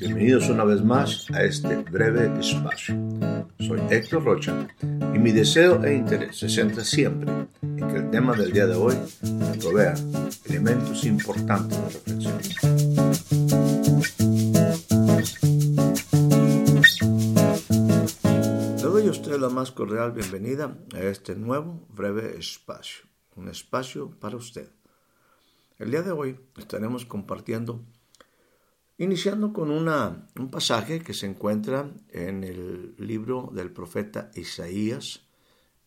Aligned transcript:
Bienvenidos 0.00 0.48
una 0.48 0.64
vez 0.64 0.82
más 0.82 1.30
a 1.30 1.44
este 1.44 1.76
breve 1.76 2.40
espacio. 2.40 2.96
Soy 3.60 3.80
Héctor 3.90 4.24
Rocha 4.24 4.66
y 4.82 5.18
mi 5.20 5.30
deseo 5.30 5.84
e 5.84 5.94
interés 5.94 6.36
se 6.38 6.48
centra 6.48 6.82
siempre 6.82 7.30
en 7.62 7.76
que 7.76 7.96
el 7.96 8.10
tema 8.10 8.34
del 8.34 8.52
día 8.52 8.66
de 8.66 8.74
hoy 8.74 8.96
me 9.22 9.56
provea 9.58 9.94
elementos 10.46 11.04
importantes 11.04 11.78
de 11.78 11.90
reflexión. 11.90 12.38
Le 18.76 18.82
doy 18.82 19.06
a 19.06 19.10
usted 19.12 19.38
la 19.38 19.48
más 19.48 19.70
cordial 19.70 20.10
bienvenida 20.10 20.76
a 20.92 20.98
este 20.98 21.36
nuevo 21.36 21.86
breve 21.88 22.36
espacio, 22.36 23.04
un 23.36 23.48
espacio 23.48 24.10
para 24.18 24.36
usted. 24.36 24.68
El 25.78 25.92
día 25.92 26.02
de 26.02 26.10
hoy 26.10 26.40
estaremos 26.56 27.04
compartiendo 27.04 27.84
Iniciando 28.96 29.52
con 29.52 29.70
una, 29.70 30.28
un 30.36 30.50
pasaje 30.50 31.00
que 31.00 31.14
se 31.14 31.26
encuentra 31.26 31.92
en 32.10 32.44
el 32.44 32.94
libro 32.98 33.50
del 33.52 33.72
profeta 33.72 34.30
Isaías, 34.34 35.24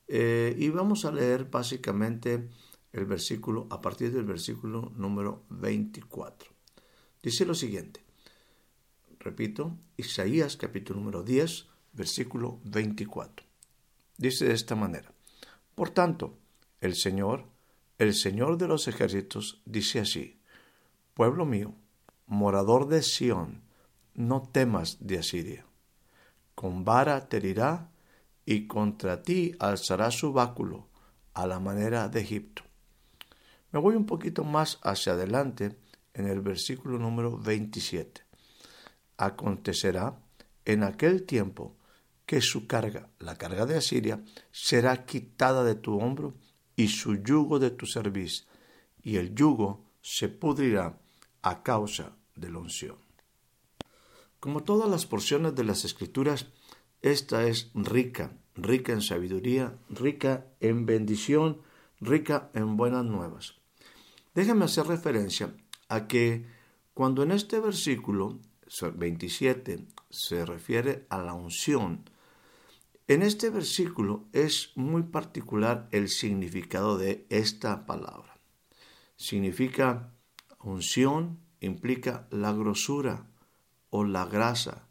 eh, 0.09 0.53
y 0.57 0.69
vamos 0.69 1.05
a 1.05 1.11
leer 1.13 1.45
básicamente 1.45 2.49
el 2.91 3.05
versículo, 3.05 3.67
a 3.69 3.79
partir 3.79 4.11
del 4.11 4.25
versículo 4.25 4.91
número 4.95 5.45
24. 5.49 6.51
Dice 7.23 7.45
lo 7.45 7.53
siguiente, 7.53 8.03
repito, 9.19 9.77
Isaías 9.95 10.57
capítulo 10.57 10.99
número 10.99 11.23
10, 11.23 11.67
versículo 11.93 12.59
24. 12.65 13.45
Dice 14.17 14.45
de 14.45 14.53
esta 14.53 14.75
manera, 14.75 15.13
por 15.75 15.91
tanto, 15.91 16.37
el 16.81 16.95
Señor, 16.95 17.45
el 17.99 18.13
Señor 18.13 18.57
de 18.57 18.67
los 18.67 18.87
ejércitos, 18.89 19.61
dice 19.65 19.99
así, 19.99 20.39
pueblo 21.13 21.45
mío, 21.45 21.73
morador 22.27 22.87
de 22.87 23.01
Sión, 23.01 23.63
no 24.13 24.43
temas 24.43 24.97
de 24.99 25.19
Asiria. 25.19 25.65
Con 26.55 26.83
vara 26.83 27.27
te 27.27 27.37
herirá 27.37 27.89
y 28.45 28.67
contra 28.67 29.23
ti 29.23 29.55
alzará 29.59 30.11
su 30.11 30.33
báculo 30.33 30.87
a 31.33 31.47
la 31.47 31.59
manera 31.59 32.09
de 32.09 32.21
Egipto. 32.21 32.63
Me 33.71 33.79
voy 33.79 33.95
un 33.95 34.05
poquito 34.05 34.43
más 34.43 34.79
hacia 34.83 35.13
adelante 35.13 35.77
en 36.13 36.27
el 36.27 36.41
versículo 36.41 36.99
número 36.99 37.37
27. 37.37 38.21
Acontecerá 39.17 40.19
en 40.65 40.83
aquel 40.83 41.23
tiempo 41.23 41.77
que 42.25 42.41
su 42.41 42.67
carga, 42.67 43.09
la 43.19 43.37
carga 43.37 43.65
de 43.65 43.77
Asiria, 43.77 44.21
será 44.51 45.05
quitada 45.05 45.63
de 45.63 45.75
tu 45.75 45.97
hombro 45.97 46.33
y 46.75 46.89
su 46.89 47.15
yugo 47.15 47.57
de 47.57 47.71
tu 47.71 47.85
cerviz, 47.85 48.47
y 49.01 49.15
el 49.15 49.33
yugo 49.33 49.85
se 50.01 50.27
pudrirá 50.27 50.97
a 51.41 51.63
causa 51.63 52.16
de 52.37 52.49
la 52.49 52.59
unción. 52.59 52.97
Como 54.39 54.63
todas 54.63 54.89
las 54.89 55.05
porciones 55.05 55.55
de 55.55 55.63
las 55.63 55.83
escrituras, 55.85 56.47
esta 57.01 57.47
es 57.47 57.71
rica, 57.73 58.37
rica 58.55 58.93
en 58.93 59.01
sabiduría, 59.01 59.77
rica 59.89 60.47
en 60.59 60.85
bendición, 60.85 61.61
rica 61.99 62.49
en 62.53 62.77
buenas 62.77 63.05
nuevas. 63.05 63.55
Déjenme 64.33 64.65
hacer 64.65 64.87
referencia 64.87 65.55
a 65.89 66.07
que 66.07 66.45
cuando 66.93 67.23
en 67.23 67.31
este 67.31 67.59
versículo 67.59 68.39
27 68.95 69.85
se 70.09 70.45
refiere 70.45 71.05
a 71.09 71.19
la 71.19 71.33
unción, 71.33 72.09
en 73.07 73.21
este 73.21 73.49
versículo 73.49 74.25
es 74.33 74.71
muy 74.75 75.03
particular 75.03 75.87
el 75.91 76.09
significado 76.09 76.97
de 76.97 77.25
esta 77.29 77.85
palabra. 77.85 78.37
Significa 79.15 80.13
unción, 80.59 81.39
implica 81.67 82.27
la 82.31 82.51
grosura 82.51 83.27
o 83.89 84.03
la 84.03 84.25
grasa, 84.25 84.87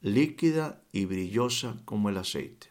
líquida 0.00 0.82
y 0.92 1.04
brillosa 1.04 1.76
como 1.84 2.08
el 2.08 2.18
aceite. 2.18 2.68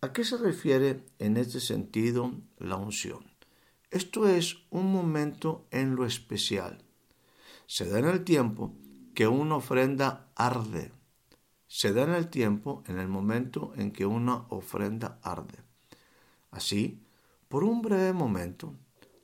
¿A 0.00 0.12
qué 0.12 0.24
se 0.24 0.36
refiere 0.36 1.04
en 1.18 1.36
este 1.36 1.58
sentido 1.58 2.32
la 2.58 2.76
unción? 2.76 3.24
Esto 3.90 4.28
es 4.28 4.58
un 4.70 4.92
momento 4.92 5.66
en 5.70 5.96
lo 5.96 6.04
especial. 6.04 6.84
Se 7.66 7.88
da 7.88 7.98
en 7.98 8.06
el 8.06 8.22
tiempo 8.22 8.74
que 9.14 9.26
una 9.26 9.56
ofrenda 9.56 10.30
arde. 10.36 10.92
Se 11.66 11.92
da 11.92 12.04
en 12.04 12.12
el 12.12 12.28
tiempo, 12.28 12.84
en 12.86 12.98
el 12.98 13.08
momento 13.08 13.72
en 13.76 13.90
que 13.90 14.06
una 14.06 14.46
ofrenda 14.50 15.18
arde. 15.22 15.58
Así, 16.50 17.02
por 17.48 17.64
un 17.64 17.82
breve 17.82 18.12
momento, 18.12 18.74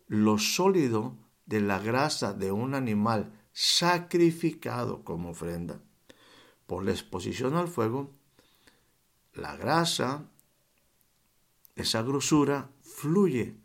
lo 0.08 0.38
sólido 0.38 1.16
de 1.46 1.60
la 1.60 1.78
grasa 1.78 2.32
de 2.32 2.52
un 2.52 2.74
animal 2.74 3.32
sacrificado 3.52 5.04
como 5.04 5.30
ofrenda. 5.30 5.80
Por 6.66 6.84
la 6.84 6.92
exposición 6.92 7.56
al 7.56 7.68
fuego, 7.68 8.10
la 9.34 9.56
grasa, 9.56 10.28
esa 11.76 12.02
grosura, 12.02 12.70
fluye 12.82 13.56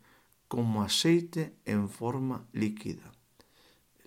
como 0.48 0.82
aceite 0.82 1.56
en 1.64 1.88
forma 1.88 2.46
líquida, 2.52 3.12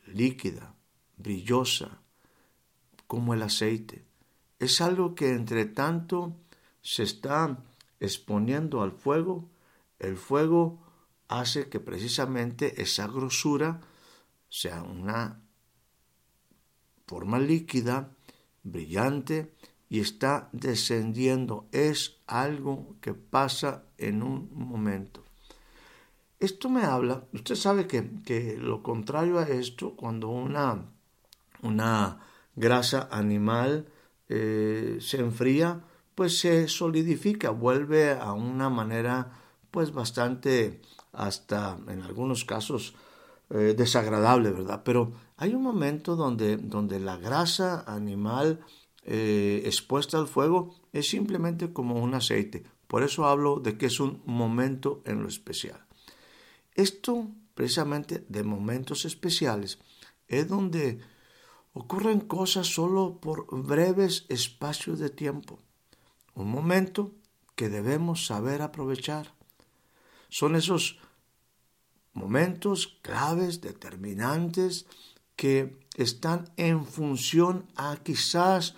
líquida, 0.05 0.75
brillosa, 1.17 2.01
como 3.07 3.33
el 3.33 3.41
aceite. 3.41 4.05
Es 4.59 4.81
algo 4.81 5.15
que 5.15 5.31
entre 5.31 5.65
tanto 5.65 6.35
se 6.81 7.03
está 7.03 7.63
exponiendo 7.99 8.81
al 8.81 8.91
fuego, 8.91 9.49
el 9.99 10.17
fuego 10.17 10.82
hace 11.39 11.69
que 11.69 11.79
precisamente 11.79 12.81
esa 12.81 13.07
grosura 13.07 13.81
sea 14.49 14.83
una 14.83 15.41
forma 17.07 17.39
líquida, 17.39 18.11
brillante 18.63 19.53
y 19.89 19.99
está 19.99 20.49
descendiendo. 20.51 21.67
Es 21.71 22.17
algo 22.27 22.95
que 23.01 23.13
pasa 23.13 23.85
en 23.97 24.23
un 24.23 24.49
momento. 24.53 25.23
Esto 26.39 26.69
me 26.69 26.83
habla, 26.83 27.23
usted 27.31 27.55
sabe 27.55 27.87
que, 27.87 28.57
lo 28.59 28.83
contrario 28.83 29.39
a 29.39 29.47
esto, 29.47 29.95
cuando 29.95 30.27
una, 30.27 30.85
una 31.61 32.19
grasa 32.55 33.07
animal 33.11 33.87
eh, 34.27 34.97
se 34.99 35.19
enfría, 35.19 35.81
pues 36.15 36.37
se 36.39 36.67
solidifica, 36.67 37.49
vuelve 37.49 38.11
a 38.11 38.33
una 38.33 38.69
manera 38.69 39.31
pues 39.71 39.93
bastante 39.93 40.81
hasta 41.13 41.77
en 41.87 42.01
algunos 42.01 42.43
casos 42.43 42.95
eh, 43.49 43.75
desagradable, 43.77 44.51
¿verdad? 44.51 44.81
Pero 44.83 45.13
hay 45.37 45.53
un 45.53 45.63
momento 45.63 46.15
donde, 46.15 46.57
donde 46.57 46.99
la 46.99 47.17
grasa 47.17 47.83
animal 47.87 48.59
eh, 49.03 49.61
expuesta 49.65 50.17
al 50.17 50.27
fuego 50.27 50.75
es 50.91 51.09
simplemente 51.09 51.71
como 51.71 52.01
un 52.01 52.13
aceite. 52.13 52.63
Por 52.87 53.03
eso 53.03 53.25
hablo 53.25 53.59
de 53.59 53.77
que 53.77 53.87
es 53.87 53.99
un 53.99 54.21
momento 54.25 55.01
en 55.05 55.21
lo 55.21 55.27
especial. 55.27 55.85
Esto, 56.75 57.27
precisamente 57.53 58.25
de 58.27 58.43
momentos 58.43 59.05
especiales, 59.05 59.79
es 60.27 60.47
donde 60.47 60.99
ocurren 61.73 62.21
cosas 62.21 62.67
solo 62.67 63.19
por 63.19 63.45
breves 63.63 64.25
espacios 64.29 64.99
de 64.99 65.09
tiempo. 65.09 65.59
Un 66.35 66.49
momento 66.49 67.11
que 67.55 67.69
debemos 67.69 68.25
saber 68.25 68.61
aprovechar. 68.61 69.32
Son 70.33 70.55
esos 70.55 70.97
momentos 72.13 72.97
claves, 73.03 73.61
determinantes, 73.61 74.87
que 75.35 75.77
están 75.95 76.51
en 76.57 76.87
función 76.87 77.67
a 77.75 77.97
quizás 77.97 78.73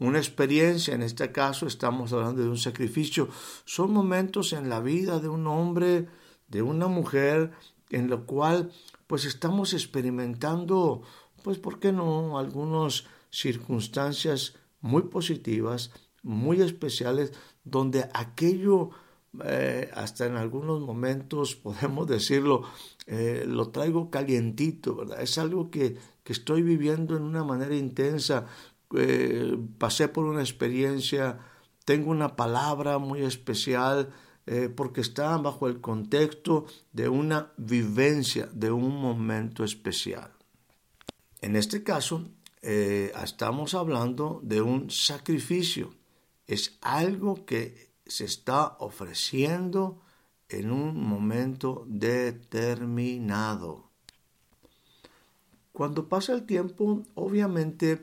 una 0.00 0.18
experiencia, 0.18 0.96
en 0.96 1.02
este 1.02 1.30
caso 1.30 1.68
estamos 1.68 2.12
hablando 2.12 2.42
de 2.42 2.48
un 2.48 2.58
sacrificio, 2.58 3.28
son 3.64 3.92
momentos 3.92 4.52
en 4.52 4.68
la 4.68 4.80
vida 4.80 5.20
de 5.20 5.28
un 5.28 5.46
hombre, 5.46 6.08
de 6.48 6.62
una 6.62 6.88
mujer, 6.88 7.52
en 7.90 8.10
lo 8.10 8.26
cual 8.26 8.72
pues 9.06 9.26
estamos 9.26 9.74
experimentando, 9.74 11.02
pues, 11.44 11.58
¿por 11.58 11.78
qué 11.78 11.92
no?, 11.92 12.36
algunas 12.36 13.04
circunstancias 13.30 14.56
muy 14.80 15.02
positivas, 15.02 15.92
muy 16.24 16.62
especiales, 16.62 17.32
donde 17.62 18.10
aquello 18.12 18.90
eh, 19.44 19.90
hasta 19.94 20.26
en 20.26 20.36
algunos 20.36 20.80
momentos 20.80 21.54
podemos 21.62 22.06
decirlo, 22.06 22.62
eh, 23.06 23.44
lo 23.46 23.68
traigo 23.70 24.10
calientito, 24.10 24.96
¿verdad? 24.96 25.20
Es 25.20 25.38
algo 25.38 25.70
que, 25.70 25.96
que 26.22 26.32
estoy 26.32 26.62
viviendo 26.62 27.16
en 27.16 27.22
una 27.22 27.44
manera 27.44 27.76
intensa, 27.76 28.46
eh, 28.96 29.56
pasé 29.78 30.08
por 30.08 30.24
una 30.24 30.40
experiencia, 30.40 31.38
tengo 31.84 32.10
una 32.10 32.36
palabra 32.36 32.98
muy 32.98 33.22
especial, 33.22 34.12
porque 34.76 35.00
está 35.00 35.36
bajo 35.38 35.66
el 35.66 35.80
contexto 35.80 36.66
de 36.92 37.08
una 37.08 37.50
vivencia, 37.56 38.48
de 38.52 38.70
un 38.70 38.94
momento 38.94 39.64
especial. 39.64 40.30
En 41.40 41.56
este 41.56 41.82
caso, 41.82 42.28
estamos 42.62 43.74
hablando 43.74 44.38
de 44.44 44.62
un 44.62 44.88
sacrificio. 44.88 45.92
Es 46.46 46.78
algo 46.80 47.44
que 47.44 47.85
se 48.06 48.24
está 48.24 48.76
ofreciendo 48.78 50.02
en 50.48 50.70
un 50.70 51.02
momento 51.02 51.84
determinado. 51.88 53.84
cuando 55.72 56.08
pasa 56.08 56.32
el 56.32 56.46
tiempo, 56.46 57.02
obviamente, 57.14 58.02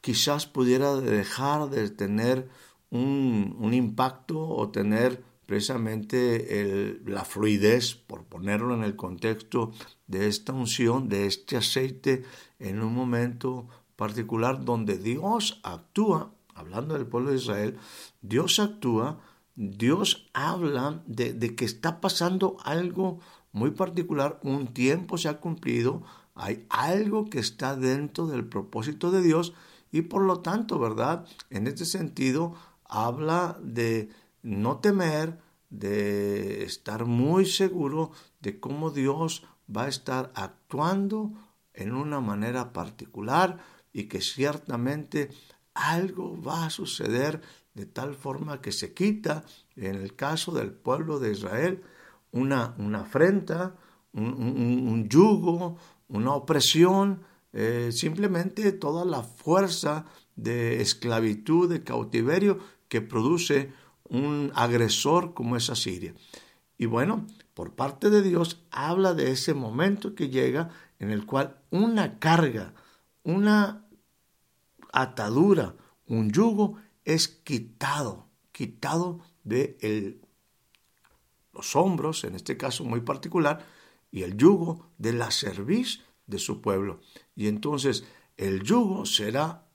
quizás 0.00 0.46
pudiera 0.46 0.96
dejar 0.96 1.70
de 1.70 1.88
tener 1.90 2.48
un, 2.90 3.56
un 3.60 3.74
impacto 3.74 4.40
o 4.40 4.70
tener 4.70 5.22
precisamente 5.46 7.00
la 7.06 7.24
fluidez, 7.24 7.94
por 7.94 8.24
ponerlo 8.24 8.74
en 8.74 8.82
el 8.82 8.96
contexto 8.96 9.72
de 10.08 10.26
esta 10.26 10.52
unción, 10.52 11.08
de 11.08 11.26
este 11.26 11.56
aceite, 11.56 12.24
en 12.58 12.82
un 12.82 12.92
momento 12.92 13.68
particular 13.94 14.64
donde 14.64 14.98
Dios 14.98 15.60
actúa, 15.62 16.32
hablando 16.56 16.94
del 16.94 17.06
pueblo 17.06 17.30
de 17.30 17.36
Israel, 17.36 17.78
Dios 18.22 18.58
actúa, 18.58 19.20
Dios 19.54 20.28
habla 20.34 21.02
de, 21.06 21.54
que 21.54 21.64
está 21.64 22.00
pasando 22.00 22.56
algo 22.64 23.20
muy 23.52 23.70
particular, 23.70 24.40
un 24.42 24.68
tiempo 24.68 25.18
se 25.18 25.28
ha 25.28 25.40
cumplido, 25.40 26.02
hay 26.34 26.66
algo 26.68 27.26
que 27.26 27.38
está 27.38 27.76
dentro 27.76 28.26
del 28.26 28.46
propósito 28.46 29.10
de 29.10 29.22
Dios 29.22 29.54
y 29.92 30.02
por 30.02 30.22
lo 30.22 30.40
tanto, 30.40 30.78
¿verdad? 30.78 31.26
En 31.48 31.66
este 31.66 31.84
sentido, 31.84 32.54
habla 32.84 33.58
de 33.62 34.10
no 34.42 34.78
temer, 34.78 35.38
de 35.70 36.64
estar 36.64 37.06
muy 37.06 37.46
seguro 37.46 38.10
de 38.40 38.60
cómo 38.60 38.90
Dios 38.90 39.44
va 39.74 39.84
a 39.84 39.88
estar 39.88 40.32
actuando 40.34 41.32
en 41.72 41.94
una 41.94 42.20
manera 42.20 42.72
particular 42.72 43.58
y 43.92 44.04
que 44.04 44.20
ciertamente 44.20 45.30
algo 45.76 46.40
va 46.40 46.66
a 46.66 46.70
suceder 46.70 47.40
de 47.74 47.86
tal 47.86 48.14
forma 48.14 48.60
que 48.60 48.72
se 48.72 48.94
quita, 48.94 49.44
en 49.76 49.96
el 49.96 50.16
caso 50.16 50.52
del 50.52 50.72
pueblo 50.72 51.18
de 51.18 51.32
Israel, 51.32 51.82
una, 52.32 52.74
una 52.78 53.00
afrenta, 53.00 53.76
un, 54.12 55.08
yugo, 55.08 55.76
una 56.08 56.32
opresión, 56.32 57.22
eh, 57.52 57.90
simplemente 57.92 58.72
toda 58.72 59.04
la 59.04 59.22
fuerza 59.22 60.06
de 60.36 60.80
esclavitud, 60.80 61.68
de 61.68 61.84
cautiverio 61.84 62.58
que 62.88 63.02
produce 63.02 63.72
un 64.04 64.52
agresor 64.54 65.34
como 65.34 65.56
es 65.56 65.68
Asiria. 65.68 66.14
Y 66.78 66.86
bueno, 66.86 67.26
por 67.54 67.74
parte 67.74 68.10
de 68.10 68.22
Dios 68.22 68.62
habla 68.70 69.14
de 69.14 69.32
ese 69.32 69.54
momento 69.54 70.14
que 70.14 70.28
llega 70.28 70.70
en 70.98 71.10
el 71.10 71.26
cual 71.26 71.56
una 71.70 72.18
carga, 72.18 72.74
una 73.22 73.85
atadura, 74.96 75.76
un 76.06 76.30
yugo 76.30 76.78
es 77.04 77.28
quitado, 77.28 78.28
quitado 78.52 79.20
de 79.44 80.18
los 81.52 81.76
hombros, 81.76 82.24
en 82.24 82.34
este 82.34 82.56
caso 82.56 82.84
muy 82.84 83.00
particular, 83.00 83.66
y 84.10 84.22
el 84.22 84.36
yugo 84.36 84.90
de 84.98 85.12
la 85.12 85.30
cerviz 85.30 86.00
de 86.26 86.38
su 86.38 86.62
pueblo. 86.62 87.00
Y 87.34 87.48
entonces 87.48 88.04
el 88.36 88.62
yugo 88.62 89.04
será 89.04 89.66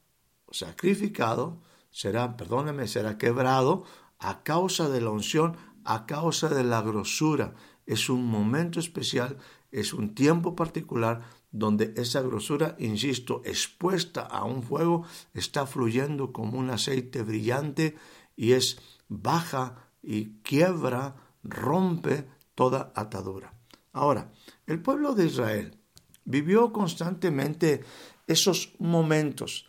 sacrificado, 0.49 1.61
será, 1.91 2.35
perdóneme, 2.35 2.87
será 2.87 3.17
quebrado 3.17 3.83
a 4.19 4.43
causa 4.43 4.89
de 4.89 5.01
la 5.01 5.11
unción, 5.11 5.55
a 5.83 6.05
causa 6.05 6.49
de 6.49 6.63
la 6.63 6.81
grosura. 6.81 7.53
Es 7.85 8.09
un 8.09 8.25
momento 8.25 8.79
especial, 8.79 9.37
es 9.71 9.93
un 9.93 10.15
tiempo 10.15 10.55
particular 10.55 11.21
donde 11.51 11.93
esa 11.97 12.21
grosura, 12.21 12.75
insisto, 12.79 13.41
expuesta 13.45 14.21
a 14.21 14.45
un 14.45 14.63
fuego, 14.63 15.05
está 15.33 15.65
fluyendo 15.65 16.31
como 16.31 16.57
un 16.57 16.69
aceite 16.69 17.23
brillante 17.23 17.95
y 18.35 18.53
es 18.53 18.79
baja 19.09 19.89
y 20.01 20.37
quiebra, 20.41 21.15
rompe 21.43 22.25
toda 22.55 22.91
atadura. 22.95 23.53
Ahora, 23.91 24.31
el 24.65 24.81
pueblo 24.81 25.13
de 25.13 25.25
Israel 25.25 25.77
vivió 26.23 26.71
constantemente 26.71 27.83
esos 28.27 28.73
momentos, 28.79 29.67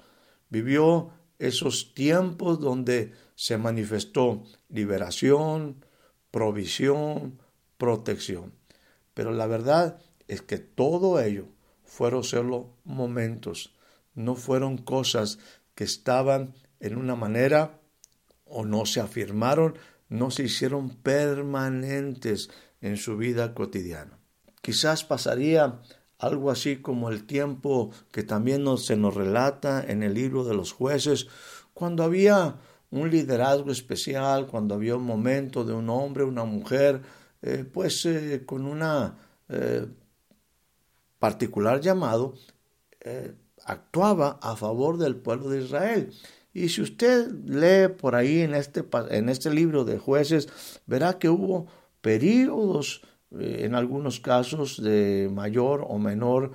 vivió 0.49 1.11
esos 1.39 1.95
tiempos 1.95 2.61
donde 2.61 3.13
se 3.35 3.59
manifestó 3.59 4.45
liberación, 4.69 5.85
provisión, 6.31 7.41
protección. 7.77 8.53
Pero 9.15 9.33
la 9.33 9.49
verdad 9.49 9.99
es 10.29 10.43
que 10.43 10.59
todo 10.59 11.21
ello 11.21 11.49
fueron 11.93 12.25
solo 12.25 12.71
momentos, 12.85 13.75
no 14.15 14.35
fueron 14.35 14.79
cosas 14.79 15.39
que 15.75 15.85
estaban 15.85 16.55
en 16.81 16.97
una 16.97 17.17
manera 17.17 17.83
o 18.47 18.65
no 18.65 18.87
se 18.87 19.01
afirmaron, 19.01 19.75
no 20.09 20.31
se 20.31 20.45
hicieron 20.45 20.89
permanentes 20.89 22.49
en 22.81 22.97
su 22.97 23.19
vida 23.19 23.53
cotidiana. 23.53 24.19
Quizás 24.63 25.05
pasaría 25.05 25.83
algo 26.19 26.51
así 26.51 26.79
como 26.79 27.11
el 27.11 27.25
tiempo 27.27 27.91
que 28.11 28.23
también 28.23 28.65
se 28.79 28.97
nos 28.97 29.15
relata 29.15 29.85
en 29.87 30.03
el 30.03 30.15
libro 30.15 30.45
de 30.45 30.55
los 30.55 30.73
jueces, 30.73 31.27
cuando 31.75 32.05
había 32.05 32.57
un 32.91 33.11
liderazgo 33.11 33.71
especial, 33.71 34.47
cuando 34.47 34.77
había 34.77 34.97
un 34.97 35.05
momento 35.05 35.63
de 35.63 35.75
un 35.75 35.91
hombre, 35.91 36.25
una 36.25 36.47
mujer, 36.47 37.03
eh, 37.43 37.67
pues 37.71 38.07
eh, 38.07 38.45
con 38.47 38.65
una 38.65 39.19
eh, 39.51 39.87
particular 41.23 41.81
llamado, 41.81 42.35
actuaba 43.65 44.41
a 44.43 44.57
favor 44.57 44.99
del 44.99 45.15
pueblo 45.15 45.51
de 45.51 45.63
Israel. 45.63 46.13
Y 46.53 46.69
si 46.69 46.83
usted 46.83 47.31
lee 47.45 47.95
por 47.95 48.17
ahí 48.17 48.41
en 48.41 48.55
este, 48.55 48.85
en 49.11 49.29
este 49.29 49.55
libro 49.55 49.85
de 49.85 49.99
jueces, 49.99 50.49
verá 50.85 51.21
que 51.21 51.29
hubo 51.29 51.69
periodos, 52.01 53.03
en 53.31 53.77
algunos 53.77 54.19
casos 54.19 54.83
de 54.83 55.31
mayor 55.33 55.87
o 55.89 56.01
menor 56.01 56.51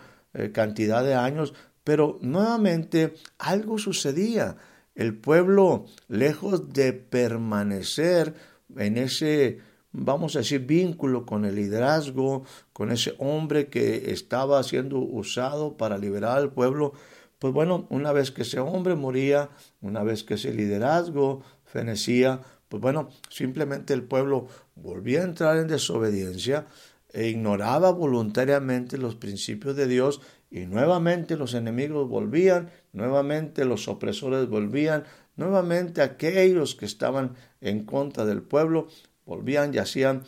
cantidad 0.52 1.02
de 1.02 1.16
años, 1.16 1.54
pero 1.86 2.20
nuevamente 2.22 3.14
algo 3.40 3.78
sucedía 3.78 4.58
el 4.96 5.16
pueblo, 5.18 5.86
lejos 6.10 6.74
de 6.74 6.92
permanecer 6.92 8.34
en 8.76 8.98
ese, 8.98 9.60
vamos 9.92 10.36
a 10.36 10.40
decir, 10.40 10.66
vínculo 10.66 11.26
con 11.26 11.46
el 11.46 11.56
liderazgo, 11.56 12.44
con 12.74 12.92
ese 12.92 13.16
hombre 13.18 13.68
que 13.68 14.12
estaba 14.12 14.62
siendo 14.64 15.00
usado 15.00 15.78
para 15.78 15.98
liberar 15.98 16.38
al 16.38 16.52
pueblo, 16.52 16.94
pues 17.40 17.54
bueno, 17.54 17.88
una 17.90 18.12
vez 18.12 18.32
que 18.32 18.42
ese 18.42 18.60
hombre 18.60 18.96
moría, 18.96 19.50
una 19.82 20.04
vez 20.04 20.24
que 20.24 20.36
ese 20.36 20.54
liderazgo 20.54 21.44
fenecía, 21.66 22.42
pues 22.70 22.82
bueno, 22.82 23.10
simplemente 23.30 23.94
el 23.94 24.04
pueblo 24.04 24.48
volvía 24.76 25.22
a 25.22 25.26
entrar 25.26 25.58
en 25.58 25.68
desobediencia 25.68 26.68
e 27.14 27.28
ignoraba 27.28 27.92
voluntariamente 27.92 28.98
los 28.98 29.16
principios 29.16 29.76
de 29.76 29.88
Dios 29.88 30.22
y 30.50 30.66
nuevamente 30.66 31.38
los 31.38 31.54
enemigos 31.54 32.08
volvían, 32.08 32.72
nuevamente 32.94 33.66
los 33.66 33.88
opresores 33.88 34.48
volvían, 34.50 35.04
nuevamente 35.36 36.02
aquellos 36.02 36.76
que 36.76 36.86
estaban 36.86 37.36
en 37.62 37.86
contra 37.86 38.26
del 38.26 38.42
pueblo 38.42 38.88
volvían 39.28 39.72
y 39.76 39.78
hacían 39.78 40.24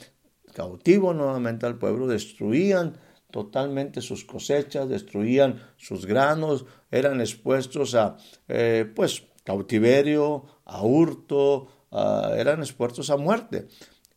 cautivo 0.53 1.13
nuevamente 1.15 1.65
al 1.65 1.79
pueblo, 1.79 2.05
destruían 2.05 2.99
totalmente 3.31 4.01
sus 4.01 4.25
cosechas, 4.25 4.87
destruían 4.87 5.59
sus 5.77 6.05
granos, 6.05 6.65
eran 6.91 7.21
expuestos 7.21 7.95
a 7.95 8.17
eh, 8.47 8.91
pues 8.95 9.23
cautiverio, 9.43 10.45
a 10.65 10.83
hurto, 10.83 11.69
eran 11.91 12.59
expuestos 12.59 13.09
a 13.09 13.17
muerte. 13.17 13.67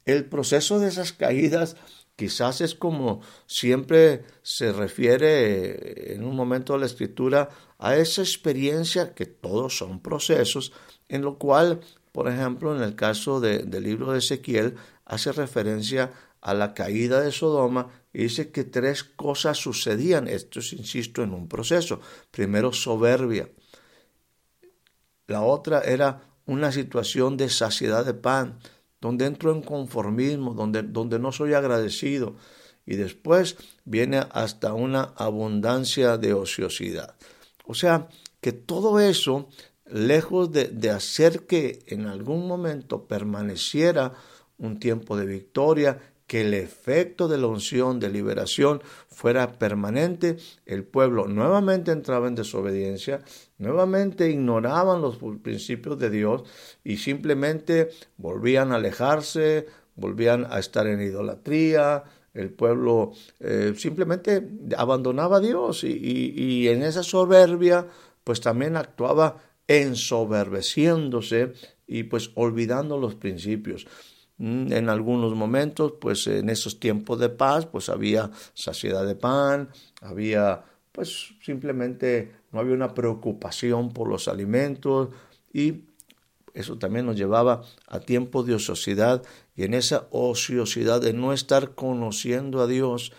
El 0.05 0.27
proceso 0.27 0.79
de 0.79 0.89
esas 0.89 1.15
caídas 1.15 1.77
Quizás 2.17 2.61
es 2.61 2.75
como 2.75 3.21
siempre 3.47 4.25
se 4.43 4.73
refiere 4.73 6.15
en 6.15 6.25
un 6.25 6.37
momento 6.37 6.75
de 6.75 6.81
la 6.81 6.87
escritura 6.87 7.49
a 7.79 7.97
esa 7.97 8.21
experiencia 8.21 9.15
que 9.15 9.27
todos 9.27 9.79
son 9.79 10.01
procesos, 10.01 10.73
en 11.09 11.23
lo 11.23 11.39
cual, 11.39 11.81
por 12.13 12.29
ejemplo, 12.29 12.77
en 12.77 12.83
el 12.83 12.95
caso 12.95 13.41
del 13.41 13.83
libro 13.83 14.13
de 14.13 14.19
Ezequiel, 14.19 14.77
hace 15.07 15.33
referencia 15.33 16.13
a 16.43 16.55
la 16.55 16.75
caída 16.75 17.21
de 17.21 17.33
Sodoma 17.33 17.89
y 18.13 18.25
dice 18.25 18.51
que 18.51 18.65
tres 18.65 19.03
cosas 19.05 19.57
sucedían. 19.57 20.29
Esto 20.29 20.61
es, 20.61 20.75
insisto, 20.75 21.23
en 21.23 21.33
un 21.33 21.49
proceso. 21.49 22.01
Primero, 22.31 22.73
soberbia. 22.73 23.49
La 25.27 25.43
otra 25.43 25.81
era 25.81 26.21
una 26.45 26.73
situación 26.73 27.37
de 27.37 27.49
saciedad 27.49 28.05
de 28.05 28.15
pan 28.15 28.59
donde 29.01 29.27
entro 29.27 29.53
en 29.53 29.63
conformismo, 29.63 30.55
donde, 30.55 30.83
donde 30.83 31.19
no 31.19 31.33
soy 31.33 31.55
agradecido. 31.55 32.37
Y 32.85 32.97
después 32.97 33.57
viene 33.85 34.27
hasta 34.33 34.75
una 34.75 35.13
abundancia 35.17 36.19
de 36.19 36.35
ociosidad. 36.35 37.17
O 37.65 37.75
sea, 37.75 38.09
que 38.41 38.53
todo 38.53 39.01
eso, 39.01 39.49
lejos 39.93 40.51
de, 40.53 40.91
hacer 40.91 41.47
que 41.47 41.81
en 41.87 42.07
algún 42.07 42.49
momento 42.49 43.07
permaneciera 43.07 44.13
un 44.59 44.79
tiempo 44.79 45.17
de 45.17 45.27
victoria, 45.27 45.99
que 46.27 46.43
el 46.43 46.55
efecto 46.55 47.29
de 47.29 47.37
la 47.37 47.47
unción 47.47 48.01
de 48.01 48.09
liberación 48.09 48.81
fuera 49.09 49.59
permanente, 49.59 50.39
el 50.65 50.85
pueblo 50.85 51.27
nuevamente 51.27 51.93
entraba 51.93 52.27
en 52.27 52.35
desobediencia, 52.35 53.21
nuevamente 53.59 54.31
ignoraban 54.31 55.03
los 55.03 55.19
principios 55.43 55.99
de 55.99 56.09
Dios 56.09 56.45
y 56.85 56.97
simplemente 56.97 57.91
volvían 58.17 58.73
a 58.73 58.77
alejarse, 58.77 59.67
volvían 59.95 60.47
a 60.51 60.59
estar 60.59 60.87
en 60.87 61.03
idolatría, 61.03 62.05
el 62.35 62.51
pueblo 62.51 63.13
eh, 63.41 63.75
simplemente 63.77 64.49
abandonaba 64.77 65.37
a 65.37 65.41
Dios 65.41 65.85
y, 65.85 66.67
en 66.69 66.83
esa 66.83 67.03
soberbia 67.03 67.87
pues 68.25 68.41
también 68.41 68.77
actuaba 68.77 69.37
ensoberbeciéndose 69.69 71.53
y 71.87 72.05
pues 72.05 72.31
olvidando 72.35 72.99
los 72.99 73.15
principios. 73.15 73.87
Mm, 74.39 74.73
en 74.73 74.89
algunos 74.89 75.35
momentos, 75.35 75.95
pues 76.01 76.27
en 76.27 76.49
esos 76.49 76.81
tiempos 76.81 77.19
de 77.21 77.29
paz, 77.29 77.67
pues 77.67 77.89
había 77.89 78.31
saciedad 78.55 79.07
de 79.07 79.15
pan, 79.15 79.69
había 80.01 80.65
pues 80.93 81.35
simplemente 81.43 82.33
no 82.53 82.61
había 82.61 82.75
una 82.75 82.95
preocupación 82.95 83.93
por 83.93 84.09
los 84.09 84.29
alimentos 84.29 85.09
y 85.53 85.85
eso 86.55 86.77
también 86.79 87.07
nos 87.07 87.17
llevaba 87.17 87.63
a 87.89 88.01
tiempos 88.01 88.47
de 88.47 88.55
ociosidad 88.55 89.23
y 89.57 89.65
en 89.65 89.75
esa 89.75 90.07
ociosidad 90.11 91.01
de 91.01 91.15
no 91.15 91.33
estar 91.33 91.75
conociendo 91.75 92.61
a 92.61 92.67
Dios, 92.67 93.13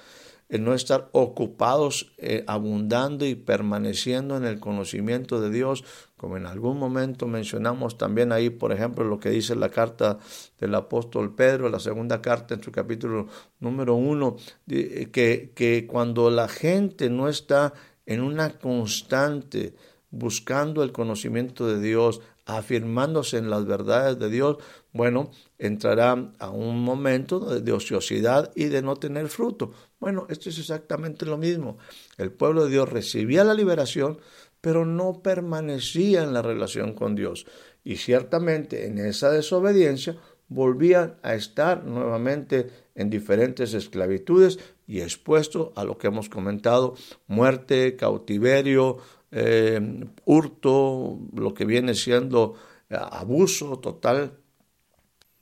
en 0.50 0.64
no 0.64 0.74
estar 0.74 1.10
ocupados, 1.12 2.14
eh, 2.18 2.44
abundando 2.48 3.26
y 3.26 3.36
permaneciendo 3.36 4.38
en 4.38 4.46
el 4.46 4.60
conocimiento 4.60 5.42
de 5.42 5.50
Dios, 5.50 5.84
como 6.18 6.38
en 6.38 6.46
algún 6.46 6.78
momento 6.78 7.28
mencionamos 7.28 7.98
también 7.98 8.32
ahí, 8.32 8.50
por 8.50 8.72
ejemplo, 8.72 9.04
lo 9.04 9.20
que 9.20 9.30
dice 9.30 9.56
la 9.56 9.70
carta 9.70 10.20
del 10.60 10.76
apóstol 10.76 11.36
Pedro, 11.36 11.70
la 11.70 11.80
segunda 11.80 12.22
carta 12.22 12.54
en 12.54 12.64
su 12.64 12.72
capítulo 12.72 13.28
número 13.60 13.96
uno, 13.96 14.38
que, 14.68 15.52
que 15.56 15.88
cuando 15.88 16.30
la 16.30 16.48
gente 16.48 17.10
no 17.10 17.28
está 17.28 17.74
en 18.06 18.22
una 18.22 18.58
constante 18.58 19.76
buscando 20.12 20.84
el 20.84 20.92
conocimiento 20.92 21.68
de 21.68 21.82
Dios, 21.82 22.22
afirmándose 22.46 23.38
en 23.38 23.50
las 23.50 23.66
verdades 23.66 24.20
de 24.20 24.30
Dios, 24.30 24.58
bueno, 24.92 25.32
entrará 25.58 26.32
a 26.40 26.50
un 26.50 26.84
momento 26.84 27.60
de 27.60 27.72
ociosidad 27.72 28.52
y 28.56 28.66
de 28.66 28.82
no 28.82 28.96
tener 28.98 29.28
fruto. 29.30 29.72
Bueno, 30.00 30.26
esto 30.30 30.50
es 30.50 30.60
exactamente 30.60 31.26
lo 31.26 31.38
mismo. 31.38 31.78
El 32.18 32.32
pueblo 32.32 32.66
de 32.66 32.72
Dios 32.72 32.90
recibía 32.90 33.44
la 33.44 33.54
liberación, 33.54 34.20
pero 34.62 34.86
no 34.86 35.22
permanecía 35.22 36.24
en 36.24 36.34
la 36.34 36.42
relación 36.42 36.94
con 36.94 37.16
Dios. 37.16 37.46
Y 37.84 37.98
ciertamente 37.98 38.88
en 38.88 38.98
esa 38.98 39.30
desobediencia 39.30 40.18
volvían 40.48 41.16
a 41.24 41.34
estar 41.34 41.84
nuevamente 41.84 42.70
en 42.96 43.10
diferentes 43.10 43.74
esclavitudes 43.74 44.60
y 44.86 45.02
expuestos 45.02 45.72
a 45.76 45.84
lo 45.84 45.98
que 45.98 46.08
hemos 46.08 46.30
comentado, 46.30 46.96
muerte, 47.28 47.96
cautiverio, 47.96 48.98
eh, 49.36 50.06
hurto, 50.26 51.20
lo 51.34 51.56
que 51.56 51.66
viene 51.66 51.96
siendo 51.96 52.54
eh, 52.90 52.96
abuso 53.00 53.80
total, 53.80 54.38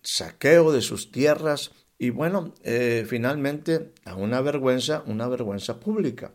saqueo 0.02 0.72
de 0.72 0.82
sus 0.82 1.12
tierras 1.12 1.72
y 1.98 2.10
bueno, 2.10 2.54
eh, 2.64 3.06
finalmente 3.06 3.94
a 4.06 4.16
una 4.16 4.40
vergüenza, 4.40 5.04
una 5.06 5.28
vergüenza 5.28 5.80
pública. 5.80 6.34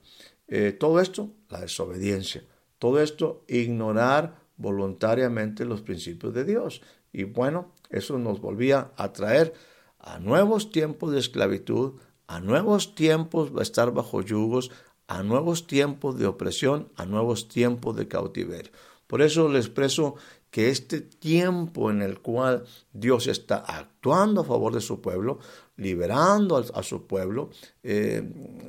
todo 0.78 1.00
esto, 1.00 1.32
la 1.48 1.60
desobediencia. 1.60 2.44
Todo 2.78 3.00
esto, 3.00 3.44
ignorar 3.48 4.36
voluntariamente 4.56 5.64
los 5.64 5.80
principios 5.80 6.34
de 6.34 6.44
Dios. 6.44 6.82
Y 7.10 7.24
bueno, 7.24 7.72
eso 7.90 8.18
nos 8.18 8.40
volvía 8.40 8.92
a 8.96 9.12
traer 9.12 9.54
a 9.98 10.18
nuevos 10.18 10.70
tiempos 10.70 11.10
de 11.12 11.18
esclavitud, 11.18 11.94
a 12.26 12.38
nuevos 12.40 12.94
tiempos 12.94 13.54
de 13.54 13.62
estar 13.62 13.92
bajo 13.92 14.20
yugos, 14.20 14.70
a 15.08 15.22
nuevos 15.22 15.66
tiempos 15.66 16.18
de 16.18 16.26
opresión, 16.26 16.88
a 16.96 17.06
nuevos 17.06 17.48
tiempos 17.48 17.96
de 17.96 18.08
cautiverio. 18.08 18.72
Por 19.06 19.22
eso 19.22 19.48
le 19.48 19.58
expreso 19.58 20.16
que 20.50 20.70
este 20.70 21.00
tiempo 21.00 21.90
en 21.90 22.02
el 22.02 22.20
cual 22.20 22.64
Dios 22.92 23.26
está 23.26 23.56
actuando 23.56 24.40
a 24.40 24.44
favor 24.44 24.72
de 24.72 24.80
su 24.80 25.00
pueblo, 25.00 25.38
liberando 25.76 26.56
a, 26.56 26.82
su 26.82 27.06
pueblo, 27.06 27.50
eh, 27.82 28.22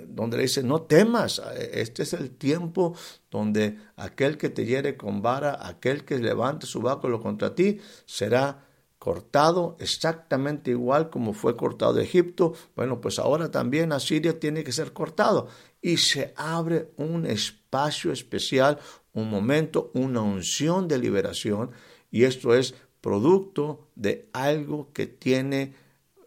donde 0.08 0.38
le 0.38 0.44
dice, 0.44 0.63
no 0.63 0.82
temas, 0.82 1.41
este 1.72 2.03
es 2.03 2.13
el 2.13 2.32
tiempo 2.32 2.94
donde 3.32 3.77
aquel 3.96 4.38
que 4.38 4.50
te 4.50 4.65
hiere 4.65 4.98
con 4.98 5.22
vara, 5.22 5.65
aquel 5.65 6.03
que 6.03 6.20
levante 6.20 6.65
su 6.65 6.82
báculo 6.82 7.22
contra 7.22 7.56
ti, 7.56 7.79
será 8.06 8.65
cortado 9.00 9.77
exactamente 9.79 10.72
igual 10.72 11.10
como 11.10 11.32
fue 11.32 11.56
cortado 11.56 12.00
Egipto. 12.00 12.53
Bueno, 12.75 13.00
pues 13.00 13.20
ahora 13.20 13.50
también 13.51 13.94
Asiria 13.94 14.38
tiene 14.38 14.65
que 14.65 14.74
ser 14.74 14.91
cortado 14.91 15.48
y 15.81 15.98
se 15.98 16.34
abre 16.36 16.91
un 16.98 17.25
espacio 17.25 18.12
especial, 18.12 18.79
un 19.13 19.29
momento, 19.29 19.91
una 19.93 20.22
unción 20.22 20.88
de 20.88 20.98
liberación 20.98 21.72
y 22.12 22.24
esto 22.24 22.53
es 22.53 22.75
producto 23.01 23.88
de 23.96 24.29
algo 24.34 24.91
que 24.93 25.07
tiene 25.07 25.75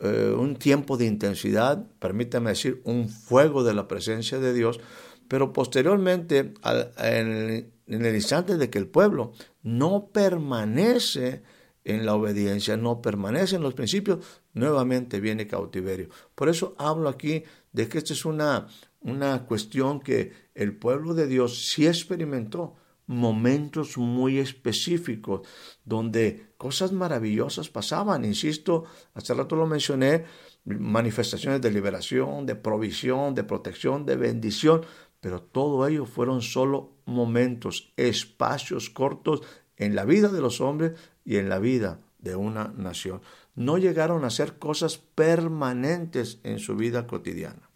eh, 0.01 0.35
un 0.37 0.57
tiempo 0.57 0.97
de 0.97 1.07
intensidad, 1.07 1.87
permítame 1.99 2.51
decir, 2.51 2.81
un 2.85 3.09
fuego 3.09 3.65
de 3.65 3.75
la 3.75 3.87
presencia 3.87 4.39
de 4.39 4.55
Dios, 4.55 4.81
pero 5.29 5.53
posteriormente, 5.53 6.55
en, 6.99 7.73
en 7.87 8.05
el 8.05 8.15
instante 8.15 8.57
de 8.57 8.71
que 8.71 8.79
el 8.79 8.87
pueblo 8.87 9.33
no 9.63 10.09
permanece 10.13 11.43
en 11.85 12.07
la 12.07 12.15
obediencia, 12.15 12.77
no 12.77 13.03
permanece 13.03 13.57
en 13.57 13.63
los 13.63 13.75
principios, 13.75 14.25
nuevamente 14.55 15.21
viene 15.21 15.47
cautiverio. 15.47 16.09
Por 16.35 16.49
eso 16.49 16.75
hablo 16.79 17.09
aquí 17.09 17.45
de 17.73 17.89
que 17.89 17.99
esta 17.99 18.13
es 18.13 18.25
una, 18.25 18.69
una 19.01 19.47
cuestión 19.47 20.01
que 20.01 20.33
el 20.55 20.77
pueblo 20.77 21.15
de 21.15 21.27
Dios 21.27 21.69
sí 21.71 21.87
experimentó 21.87 22.77
momentos 23.07 23.99
muy 23.99 24.39
específicos 24.39 25.41
donde 25.85 26.53
cosas 26.57 26.93
maravillosas 26.93 27.69
pasaban. 27.69 28.25
Insisto, 28.25 28.85
hace 29.15 29.35
rato 29.35 29.57
lo 29.57 29.67
mencioné, 29.67 30.25
manifestaciones 30.65 31.61
de 31.61 31.73
liberación, 31.73 32.47
de 32.47 32.55
provisión, 32.55 33.35
de 33.35 33.43
protección, 33.43 34.07
de 34.07 34.17
bendición, 34.17 34.83
pero 35.21 35.43
todo 35.43 35.89
ello 35.89 36.07
fueron 36.07 36.41
solo 36.41 36.93
momentos, 37.05 37.93
espacios 37.97 38.91
cortos 38.91 39.43
en 39.77 39.97
la 39.97 40.05
vida 40.05 40.29
de 40.29 40.41
los 40.41 40.61
hombres 40.61 40.93
y 41.25 41.39
en 41.39 41.49
la 41.49 41.59
vida 41.59 42.01
de 42.21 42.37
una 42.37 42.73
nación. 42.77 43.23
No 43.57 43.77
llegaron 43.77 44.25
a 44.25 44.31
ser 44.31 44.59
cosas 44.59 44.99
permanentes 44.99 46.39
en 46.45 46.61
su 46.61 46.77
vida 46.77 47.07
cotidiana. 47.07 47.70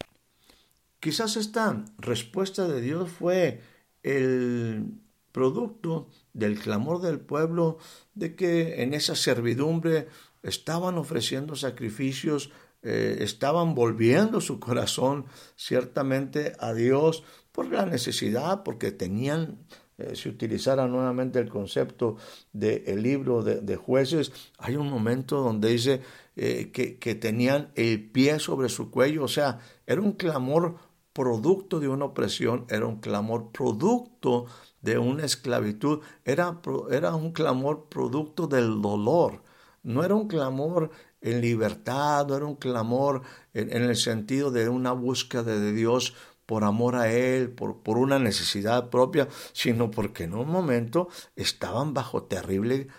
Quizás 1.05 1.37
esta 1.37 1.85
respuesta 1.99 2.67
de 2.67 2.81
Dios 2.81 3.11
fue 3.11 3.61
el 4.01 4.87
producto 5.31 6.09
del 6.33 6.57
clamor 6.57 6.99
del 6.99 7.19
pueblo 7.19 7.77
de 8.15 8.35
que 8.35 8.81
en 8.81 8.95
esa 8.95 9.13
servidumbre 9.13 10.07
estaban 10.41 10.97
ofreciendo 10.97 11.55
sacrificios, 11.55 12.49
eh, 12.81 13.17
estaban 13.19 13.75
volviendo 13.75 14.41
su 14.41 14.59
corazón 14.59 15.25
ciertamente 15.55 16.53
a 16.59 16.73
Dios 16.73 17.23
por 17.51 17.67
la 17.67 17.85
necesidad, 17.85 18.63
porque 18.63 18.91
tenían 18.91 19.59
eh, 19.99 20.15
si 20.15 20.27
utilizara 20.27 20.87
nuevamente 20.87 21.37
el 21.37 21.49
concepto 21.49 22.17
del 22.51 23.03
libro 23.03 23.43
de, 23.43 23.75
jueces, 23.75 24.31
hay 24.57 24.75
un 24.75 24.89
momento 24.89 25.41
donde 25.41 25.69
dice 25.69 26.01
eh, 26.35 26.71
que, 26.73 26.97
que 26.97 27.13
tenían 27.13 27.71
el 27.75 28.09
pie 28.09 28.39
sobre 28.39 28.69
su 28.69 28.89
cuello, 28.89 29.23
o 29.23 29.27
sea, 29.27 29.59
era 29.85 30.01
un 30.01 30.13
clamor 30.13 30.94
producto 31.15 31.79
de 31.79 31.87
una 31.87 32.05
opresión, 32.05 32.65
era 32.67 32.85
un 32.85 32.99
clamor 32.99 33.49
producto 33.53 34.47
de 34.81 34.97
una 34.97 35.23
esclavitud, 35.23 36.01
era, 36.25 36.59
era 36.91 37.15
un 37.15 37.31
clamor 37.31 37.87
producto 37.87 38.47
del 38.47 38.81
dolor, 38.81 39.41
no 39.81 40.03
era 40.03 40.13
un 40.13 40.27
clamor 40.27 40.91
en 41.21 41.39
libertad, 41.39 42.27
no 42.27 42.35
era 42.35 42.45
un 42.45 42.57
clamor 42.57 43.21
en, 43.53 43.71
en 43.71 43.83
el 43.83 43.95
sentido 43.95 44.51
de 44.51 44.67
una 44.67 44.91
búsqueda 44.91 45.43
de 45.43 45.71
Dios 45.71 46.13
por 46.45 46.65
amor 46.65 46.97
a 46.97 47.09
Él, 47.09 47.49
por, 47.49 47.81
por, 47.81 47.97
una 47.97 48.19
necesidad 48.19 48.89
propia, 48.89 49.29
sino 49.53 49.91
porque 49.91 50.25
en 50.25 50.33
un 50.33 50.49
momento 50.49 51.07
estaban 51.37 51.93
bajo 51.93 52.23
terrible, 52.23 52.89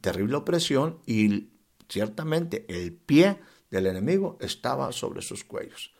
terrible 0.00 0.36
opresión 0.36 0.98
y 1.04 1.50
ciertamente 1.90 2.64
el 2.70 2.94
pie 2.94 3.38
del 3.70 3.86
enemigo 3.86 4.38
estaba 4.40 4.92
sobre 4.92 5.20
sus 5.20 5.44
cuellos. 5.44 5.92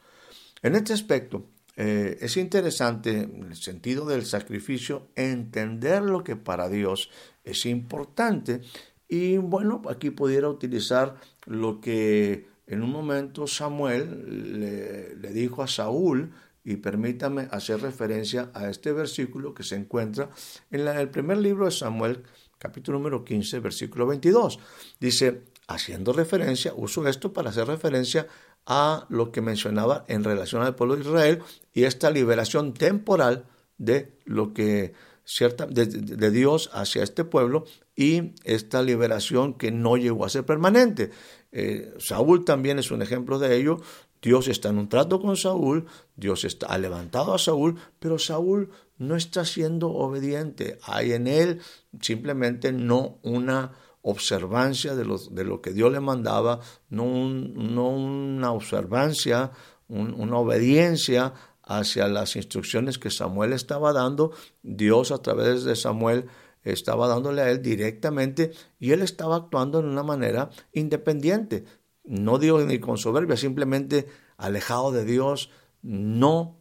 En 0.63 0.75
este 0.75 0.95
aspecto, 0.95 1.45
eh, 1.77 2.19
es 2.21 2.37
interesante, 2.37 3.23
en 3.23 3.45
el 3.51 3.57
sentido 3.57 4.07
del 4.07 4.25
sacrificio, 4.25 5.09
entender 5.15 6.03
lo 6.03 6.25
que 6.25 6.37
para 6.37 6.69
Dios 6.69 7.11
es 7.45 7.67
importante. 7.67 8.63
Y 9.09 9.37
bueno, 9.37 9.83
aquí 9.89 10.11
pudiera 10.11 10.49
utilizar 10.49 11.17
lo 11.45 11.81
que 11.81 12.49
en 12.67 12.83
un 12.83 12.91
momento 12.91 13.47
Samuel 13.47 15.21
le 15.21 15.33
dijo 15.33 15.63
a 15.63 15.69
Saúl 15.69 16.33
y 16.67 16.77
permítame 16.79 17.47
hacer 17.53 17.81
referencia 17.81 18.51
a 18.53 18.69
este 18.69 18.91
versículo 18.91 19.55
que 19.55 19.63
se 19.63 19.77
encuentra 19.77 20.31
en 20.73 20.89
el 20.89 21.09
primer 21.11 21.39
libro 21.39 21.67
de 21.67 21.71
Samuel, 21.71 22.25
capítulo 22.59 22.99
número 22.99 23.25
15, 23.25 23.61
versículo 23.61 24.05
22. 24.09 24.59
Dice, 24.99 25.43
haciendo 25.69 26.13
referencia, 26.13 26.73
uso 26.75 27.07
esto 27.07 27.33
para 27.33 27.51
hacer 27.51 27.69
referencia 27.69 28.27
a 28.67 29.07
lo 29.09 29.31
que 29.31 29.41
mencionaba 29.41 30.05
en 30.09 30.25
relación 30.25 30.63
al 30.63 30.75
pueblo 30.75 30.97
de 30.97 31.03
Israel 31.03 31.43
y 31.73 31.85
esta 31.85 32.11
liberación 32.11 32.75
temporal 32.75 33.47
de 33.79 34.19
lo 34.25 34.53
que 34.53 34.93
cierta 35.25 35.67
de, 35.67 35.87
Dios 36.31 36.71
hacia 36.73 37.03
este 37.03 37.25
pueblo 37.25 37.65
y 37.95 38.33
esta 38.45 38.83
liberación 38.83 39.55
que 39.55 39.73
no 39.73 39.97
llegó 39.97 40.25
a 40.25 40.29
ser 40.29 40.45
permanente. 40.45 41.11
Eh, 41.53 41.95
Saúl 41.99 42.45
también 42.45 42.79
es 42.79 42.91
un 42.91 43.03
ejemplo 43.03 43.39
de 43.39 43.57
ello, 43.57 43.81
Dios 44.23 44.49
está 44.49 44.71
en 44.71 44.79
un 44.79 44.89
trato 44.89 45.21
con 45.21 45.37
Saúl, 45.37 45.87
Dios 46.17 46.45
está, 46.45 46.67
ha 46.67 46.79
levantado 46.79 47.35
a 47.35 47.39
Saúl, 47.39 47.77
pero 47.99 48.19
Saúl 48.19 48.71
no 48.99 49.17
está 49.17 49.45
siendo 49.45 49.91
obediente. 49.91 50.79
Hay 50.85 51.13
en 51.13 51.27
él 51.27 51.61
simplemente 52.01 52.73
no 52.73 53.19
una 53.23 53.73
observancia 54.09 54.95
de 54.95 55.05
lo, 55.05 55.19
de 55.19 55.43
lo 55.43 55.61
que 55.61 55.73
Dios 55.73 55.91
le 55.91 55.99
mandaba, 55.99 56.61
no, 56.91 57.05
no 57.29 57.89
una 57.89 58.53
observancia, 58.53 59.51
una 59.89 60.39
obediencia 60.39 61.35
hacia 61.65 62.07
las 62.07 62.37
instrucciones 62.37 62.99
que 62.99 63.11
Samuel 63.11 63.53
estaba 63.53 63.93
dando. 63.93 64.31
Dios 64.63 65.11
a 65.11 65.19
través 65.19 65.65
de 65.65 65.75
Samuel 65.75 66.27
estaba 66.63 67.09
dándole 67.09 67.43
a 67.43 67.51
él 67.51 67.61
directamente 67.63 68.53
y 68.79 68.93
él 68.93 69.03
estaba 69.03 69.35
actuando 69.35 69.81
en 69.81 69.87
una 69.87 70.05
manera 70.05 70.51
independiente. 70.73 71.65
No 72.05 72.39
digo 72.39 72.61
ni 72.61 72.79
con 72.79 72.99
soberbia, 72.99 73.37
simplemente 73.37 74.07
alejado 74.37 74.93
de 74.93 75.05
Dios, 75.05 75.51
no, 75.83 76.56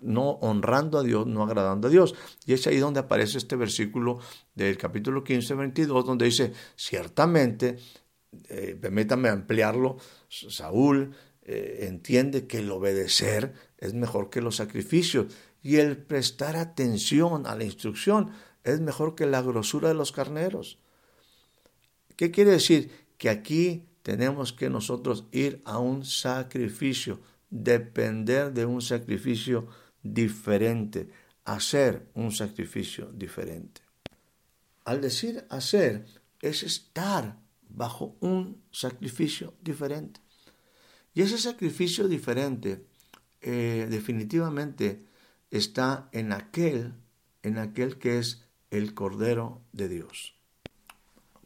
no 0.00 0.30
honrando 0.40 0.98
a 0.98 1.02
Dios, 1.02 1.26
no 1.26 1.42
agradando 1.42 1.88
a 1.88 1.90
Dios. 1.90 2.14
Y 2.46 2.52
es 2.52 2.66
ahí 2.66 2.78
donde 2.78 3.00
aparece 3.00 3.38
este 3.38 3.56
versículo 3.56 4.20
del 4.54 4.76
capítulo 4.76 5.22
15, 5.22 5.54
22, 5.54 6.04
donde 6.04 6.24
dice, 6.26 6.52
ciertamente, 6.76 7.78
eh, 8.48 8.76
permítame 8.80 9.28
ampliarlo, 9.28 9.96
Saúl 10.28 11.14
eh, 11.42 11.86
entiende 11.88 12.46
que 12.46 12.58
el 12.58 12.70
obedecer 12.70 13.54
es 13.78 13.94
mejor 13.94 14.30
que 14.30 14.40
los 14.40 14.56
sacrificios 14.56 15.26
y 15.62 15.76
el 15.76 15.96
prestar 15.96 16.56
atención 16.56 17.46
a 17.46 17.56
la 17.56 17.64
instrucción 17.64 18.30
es 18.64 18.80
mejor 18.80 19.14
que 19.14 19.26
la 19.26 19.42
grosura 19.42 19.88
de 19.88 19.94
los 19.94 20.12
carneros. 20.12 20.78
¿Qué 22.16 22.30
quiere 22.30 22.52
decir? 22.52 22.90
Que 23.18 23.30
aquí 23.30 23.86
tenemos 24.02 24.52
que 24.52 24.70
nosotros 24.70 25.24
ir 25.32 25.62
a 25.64 25.78
un 25.78 26.04
sacrificio, 26.04 27.20
depender 27.50 28.52
de 28.52 28.64
un 28.64 28.80
sacrificio 28.80 29.68
diferente, 30.02 31.10
hacer 31.44 32.08
un 32.14 32.32
sacrificio 32.32 33.10
diferente. 33.12 33.82
Al 34.84 35.00
decir 35.00 35.44
hacer, 35.50 36.06
es 36.40 36.62
estar 36.62 37.38
bajo 37.68 38.16
un 38.20 38.62
sacrificio 38.70 39.54
diferente. 39.60 40.20
Y 41.12 41.22
ese 41.22 41.38
sacrificio 41.38 42.08
diferente 42.08 42.86
eh, 43.40 43.86
definitivamente 43.90 45.04
está 45.50 46.08
en 46.12 46.32
aquel, 46.32 46.94
en 47.42 47.58
aquel 47.58 47.98
que 47.98 48.18
es 48.18 48.46
el 48.70 48.94
Cordero 48.94 49.62
de 49.72 49.88
Dios. 49.88 50.36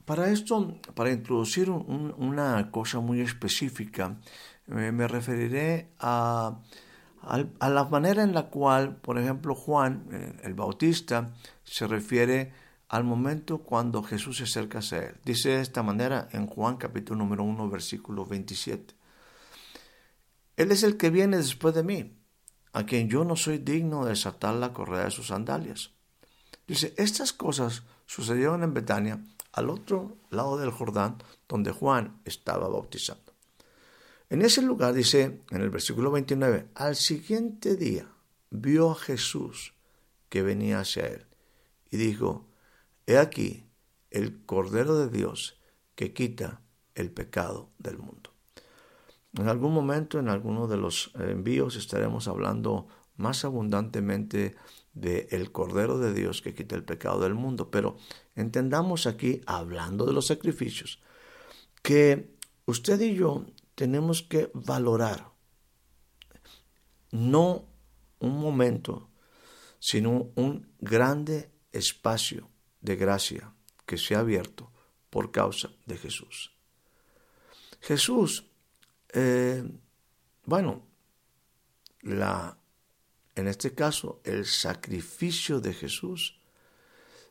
Para 0.04 0.30
esto, 0.30 0.78
para 0.94 1.12
introducir 1.12 1.70
una 1.70 2.70
cosa 2.70 3.00
muy 3.00 3.22
específica, 3.22 4.20
me 4.66 5.08
referiré 5.08 5.90
a, 5.98 6.60
la 7.60 7.84
manera 7.84 8.22
en 8.22 8.34
la 8.34 8.48
cual, 8.48 8.96
por 8.96 9.18
ejemplo, 9.18 9.54
Juan, 9.54 10.06
eh, 10.12 10.40
el 10.42 10.54
Bautista, 10.54 11.32
se 11.62 11.86
refiere 11.86 12.52
al 12.88 13.04
momento 13.04 13.58
cuando 13.58 14.02
Jesús 14.02 14.38
se 14.38 14.44
acerca 14.44 14.78
a 14.78 14.96
él. 14.96 15.16
Dice 15.24 15.50
de 15.50 15.60
esta 15.60 15.82
manera 15.82 16.28
en 16.32 16.46
Juan 16.46 16.76
capítulo 16.76 17.18
número 17.18 17.42
1, 17.44 17.68
versículo 17.68 18.24
27. 18.26 18.94
Él 20.56 20.70
es 20.70 20.82
el 20.82 20.96
que 20.96 21.10
viene 21.10 21.36
después 21.36 21.74
de 21.74 21.82
mí, 21.82 22.16
a 22.72 22.84
quien 22.84 23.08
yo 23.08 23.24
no 23.24 23.36
soy 23.36 23.58
digno 23.58 24.04
de 24.04 24.10
desatar 24.10 24.54
la 24.54 24.72
correa 24.72 25.04
de 25.04 25.10
sus 25.10 25.28
sandalias. 25.28 25.90
Dice, 26.66 26.94
estas 26.96 27.32
cosas 27.32 27.82
sucedieron 28.06 28.62
en 28.62 28.74
Betania, 28.74 29.24
al 29.52 29.70
otro 29.70 30.16
lado 30.30 30.56
del 30.56 30.70
Jordán, 30.70 31.16
donde 31.48 31.72
Juan 31.72 32.20
estaba 32.24 32.68
bautizando. 32.68 33.23
En 34.34 34.42
ese 34.42 34.62
lugar 34.62 34.94
dice, 34.94 35.42
en 35.52 35.60
el 35.62 35.70
versículo 35.70 36.10
29, 36.10 36.66
al 36.74 36.96
siguiente 36.96 37.76
día 37.76 38.08
vio 38.50 38.90
a 38.90 38.96
Jesús 38.96 39.74
que 40.28 40.42
venía 40.42 40.80
hacia 40.80 41.06
él 41.06 41.24
y 41.88 41.98
dijo, 41.98 42.44
He 43.06 43.16
aquí 43.16 43.62
el 44.10 44.44
Cordero 44.44 44.96
de 44.96 45.08
Dios 45.08 45.60
que 45.94 46.12
quita 46.12 46.62
el 46.96 47.12
pecado 47.12 47.70
del 47.78 47.98
mundo. 47.98 48.32
En 49.38 49.46
algún 49.46 49.72
momento, 49.72 50.18
en 50.18 50.28
alguno 50.28 50.66
de 50.66 50.78
los 50.78 51.12
envíos, 51.14 51.76
estaremos 51.76 52.26
hablando 52.26 52.88
más 53.16 53.44
abundantemente 53.44 54.56
de 54.94 55.28
el 55.30 55.52
Cordero 55.52 56.00
de 56.00 56.12
Dios 56.12 56.42
que 56.42 56.54
quita 56.56 56.74
el 56.74 56.82
pecado 56.82 57.20
del 57.20 57.34
mundo. 57.34 57.70
Pero 57.70 57.98
entendamos 58.34 59.06
aquí, 59.06 59.42
hablando 59.46 60.04
de 60.04 60.12
los 60.12 60.26
sacrificios, 60.26 61.00
que 61.84 62.34
usted 62.66 63.00
y 63.00 63.14
yo 63.14 63.46
tenemos 63.74 64.22
que 64.22 64.50
valorar 64.54 65.32
no 67.10 67.66
un 68.18 68.38
momento, 68.38 69.10
sino 69.78 70.30
un 70.34 70.72
grande 70.78 71.50
espacio 71.72 72.48
de 72.80 72.96
gracia 72.96 73.52
que 73.86 73.98
se 73.98 74.14
ha 74.14 74.20
abierto 74.20 74.72
por 75.10 75.30
causa 75.30 75.70
de 75.86 75.96
Jesús. 75.96 76.52
Jesús, 77.80 78.46
eh, 79.12 79.62
bueno, 80.44 80.86
la 82.02 82.58
en 83.34 83.48
este 83.48 83.74
caso, 83.74 84.20
el 84.24 84.46
sacrificio 84.46 85.60
de 85.60 85.74
Jesús 85.74 86.38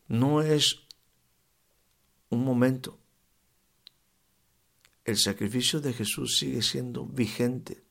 no 0.08 0.42
es 0.42 0.86
un 2.30 2.44
momento. 2.44 3.00
El 5.06 5.18
sacrificio 5.18 5.82
de 5.82 5.94
Jesús 5.94 6.38
sigue 6.38 6.62
siendo 6.62 7.06
vigente. 7.06 7.84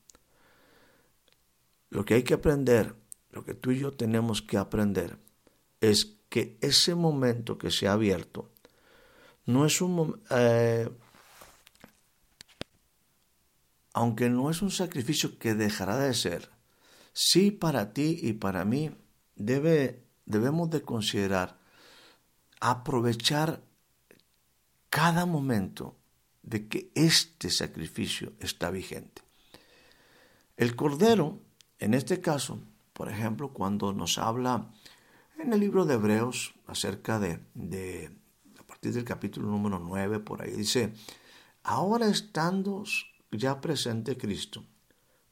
Lo 1.89 2.05
que 2.05 2.15
hay 2.15 2.23
que 2.23 2.33
aprender, 2.33 2.95
lo 3.31 3.45
que 3.45 3.53
tú 3.53 3.71
y 3.71 3.79
yo 3.79 3.93
tenemos 3.93 4.41
que 4.41 4.57
aprender, 4.57 5.19
es 5.79 6.17
que 6.29 6.57
ese 6.61 6.95
momento 6.95 7.57
que 7.57 7.69
se 7.69 7.87
ha 7.87 7.93
abierto 7.93 8.51
no 9.45 9.65
es 9.65 9.81
un 9.81 10.21
eh, 10.31 10.89
aunque 13.93 14.29
no 14.29 14.49
es 14.49 14.61
un 14.61 14.71
sacrificio 14.71 15.37
que 15.37 15.53
dejará 15.53 15.97
de 15.97 16.13
ser, 16.13 16.49
sí 17.13 17.51
para 17.51 17.93
ti 17.93 18.19
y 18.21 18.33
para 18.33 18.65
mí 18.65 18.91
debe, 19.35 20.03
debemos 20.25 20.69
de 20.71 20.81
considerar 20.81 21.59
aprovechar 22.59 23.61
cada 24.89 25.25
momento 25.25 25.95
de 26.43 26.67
que 26.67 26.91
este 26.93 27.49
sacrificio 27.49 28.33
está 28.39 28.69
vigente. 28.69 29.21
El 30.55 30.75
Cordero, 30.75 31.39
en 31.79 31.93
este 31.93 32.21
caso, 32.21 32.59
por 32.93 33.09
ejemplo, 33.09 33.53
cuando 33.53 33.91
nos 33.93 34.17
habla 34.17 34.69
en 35.39 35.51
el 35.51 35.59
libro 35.59 35.85
de 35.85 35.95
Hebreos 35.95 36.53
acerca 36.67 37.19
de, 37.19 37.39
de 37.55 38.11
a 38.59 38.63
partir 38.63 38.93
del 38.93 39.03
capítulo 39.03 39.47
número 39.47 39.79
9, 39.79 40.19
por 40.19 40.43
ahí 40.43 40.51
dice, 40.51 40.93
ahora 41.63 42.07
estando 42.07 42.83
ya 43.31 43.59
presente 43.59 44.17
Cristo, 44.17 44.63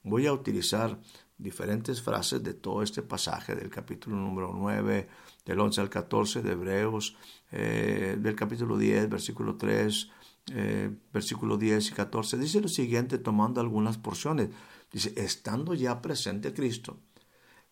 voy 0.04 0.26
a 0.26 0.34
utilizar 0.34 1.00
diferentes 1.38 2.02
frases 2.02 2.42
de 2.44 2.54
todo 2.54 2.82
este 2.84 3.02
pasaje 3.02 3.56
del 3.56 3.70
capítulo 3.70 4.16
número 4.16 4.54
9, 4.54 5.08
del 5.46 5.60
11 5.60 5.82
al 5.82 5.90
14 5.90 6.42
de 6.42 6.52
Hebreos, 6.52 7.16
eh, 7.52 8.18
del 8.20 8.36
capítulo 8.36 8.78
10, 8.78 9.10
versículo 9.10 9.56
3, 9.56 10.10
eh, 10.54 10.90
versículo 11.14 11.58
10 11.58 11.90
y 11.90 11.94
14. 11.94 12.38
Dice 12.38 12.62
lo 12.62 12.68
siguiente 12.68 13.18
tomando 13.18 13.62
algunas 13.62 13.98
porciones. 13.98 14.50
Dice, 14.92 15.14
estando 15.18 15.74
ya 15.74 16.02
presente 16.02 16.54
Cristo, 16.54 16.98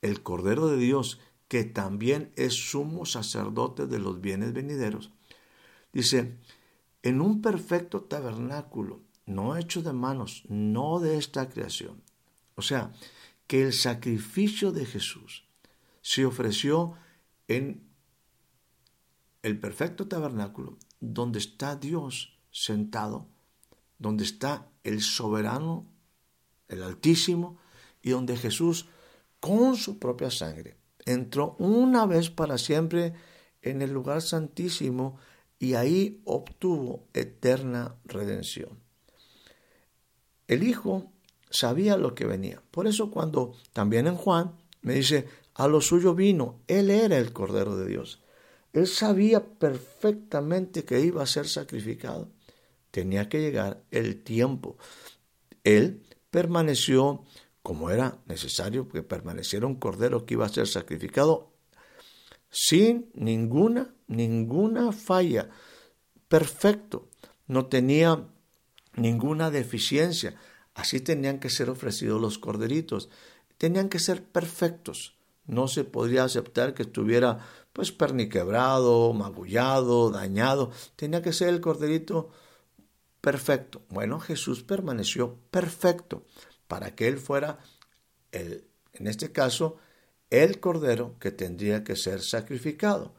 el 0.02 0.22
Cordero 0.24 0.68
de 0.68 0.78
Dios, 0.78 1.20
que 1.48 1.64
también 1.64 2.32
es 2.36 2.54
sumo 2.54 3.06
sacerdote 3.06 3.88
de 3.88 4.00
los 4.00 4.22
bienes 4.22 4.54
venideros. 4.54 5.12
Dice, 5.92 6.38
en 7.04 7.22
un 7.22 7.42
perfecto 7.42 8.02
tabernáculo, 8.02 9.02
no 9.26 9.58
hecho 9.58 9.82
de 9.82 9.94
manos, 9.94 10.44
no 10.48 11.00
de 11.00 11.18
esta 11.18 11.50
creación. 11.50 12.02
O 12.56 12.62
sea, 12.62 12.92
que 13.48 13.64
el 13.64 13.74
sacrificio 13.74 14.72
de 14.72 14.86
Jesús 14.86 15.46
se 16.02 16.26
ofreció 16.26 16.96
en 17.50 17.84
el 19.44 19.60
perfecto 19.60 20.08
tabernáculo, 20.08 20.78
donde 21.02 21.40
está 21.40 21.76
Dios 21.76 22.38
sentado, 22.52 23.28
donde 23.98 24.24
está 24.24 24.70
el 24.84 25.02
soberano, 25.02 25.86
el 26.68 26.84
altísimo, 26.84 27.58
y 28.02 28.12
donde 28.12 28.38
Jesús, 28.38 28.88
con 29.40 29.76
su 29.76 30.00
propia 30.00 30.32
sangre, 30.32 30.78
entró 31.06 31.56
una 31.60 32.06
vez 32.06 32.30
para 32.30 32.58
siempre 32.58 33.14
en 33.62 33.82
el 33.82 33.92
lugar 33.92 34.22
santísimo 34.22 35.18
y 35.58 35.74
ahí 35.74 36.22
obtuvo 36.26 37.08
eterna 37.14 37.96
redención. 38.06 38.80
El 40.48 40.64
Hijo 40.64 41.12
sabía 41.50 41.98
lo 41.98 42.16
que 42.16 42.26
venía. 42.26 42.62
Por 42.72 42.88
eso 42.88 43.12
cuando 43.12 43.54
también 43.74 44.08
en 44.08 44.16
Juan 44.16 44.56
me 44.82 44.94
dice, 44.94 45.28
a 45.60 45.68
lo 45.68 45.82
suyo 45.82 46.16
vino, 46.16 46.62
Él 46.68 46.90
era 46.90 47.18
el 47.18 47.34
Cordero 47.34 47.76
de 47.76 47.86
Dios. 47.86 48.24
Él 48.72 48.88
sabía 48.88 49.44
perfectamente 49.46 50.86
que 50.86 51.02
iba 51.02 51.22
a 51.22 51.26
ser 51.26 51.50
sacrificado. 51.50 52.30
Tenía 52.92 53.28
que 53.28 53.42
llegar 53.42 53.84
el 53.92 54.24
tiempo. 54.24 54.78
Él 55.66 56.02
permaneció 56.32 57.26
como 57.62 57.90
era 57.90 58.20
necesario 58.26 58.88
que 58.88 59.04
permaneciera 59.04 59.68
un 59.68 59.76
cordero 59.76 60.26
que 60.26 60.36
iba 60.36 60.46
a 60.46 60.50
ser 60.50 60.66
sacrificado 60.66 61.52
sin 62.50 63.12
ninguna, 63.14 63.94
ninguna 64.08 64.94
falla, 64.94 65.50
perfecto, 66.30 67.10
no 67.48 67.66
tenía 67.66 68.30
ninguna 68.96 69.52
deficiencia. 69.52 70.40
Así 70.74 71.02
tenían 71.02 71.42
que 71.42 71.50
ser 71.50 71.70
ofrecidos 71.70 72.22
los 72.22 72.40
corderitos, 72.40 73.10
tenían 73.58 73.90
que 73.90 74.00
ser 74.00 74.24
perfectos. 74.24 75.19
No 75.50 75.68
se 75.68 75.84
podría 75.84 76.24
aceptar 76.24 76.76
que 76.76 76.84
estuviera 76.84 77.40
pues 77.74 77.92
perniquebrado, 77.92 79.12
magullado, 79.14 80.12
dañado. 80.12 80.72
Tenía 80.96 81.24
que 81.24 81.34
ser 81.34 81.50
el 81.50 81.60
corderito 81.60 82.30
perfecto. 83.20 83.82
Bueno, 83.90 84.20
Jesús 84.20 84.64
permaneció 84.64 85.40
perfecto 85.50 86.24
para 86.68 86.96
que 86.96 87.08
Él 87.08 87.18
fuera, 87.18 87.58
el, 88.32 88.68
en 88.94 89.08
este 89.08 89.32
caso, 89.32 89.78
el 90.30 90.60
cordero 90.60 91.18
que 91.20 91.32
tendría 91.32 91.84
que 91.84 91.96
ser 91.96 92.22
sacrificado. 92.22 93.16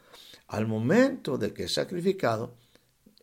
Al 0.46 0.68
momento 0.68 1.36
de 1.36 1.52
que 1.52 1.64
es 1.64 1.74
sacrificado, 1.74 2.54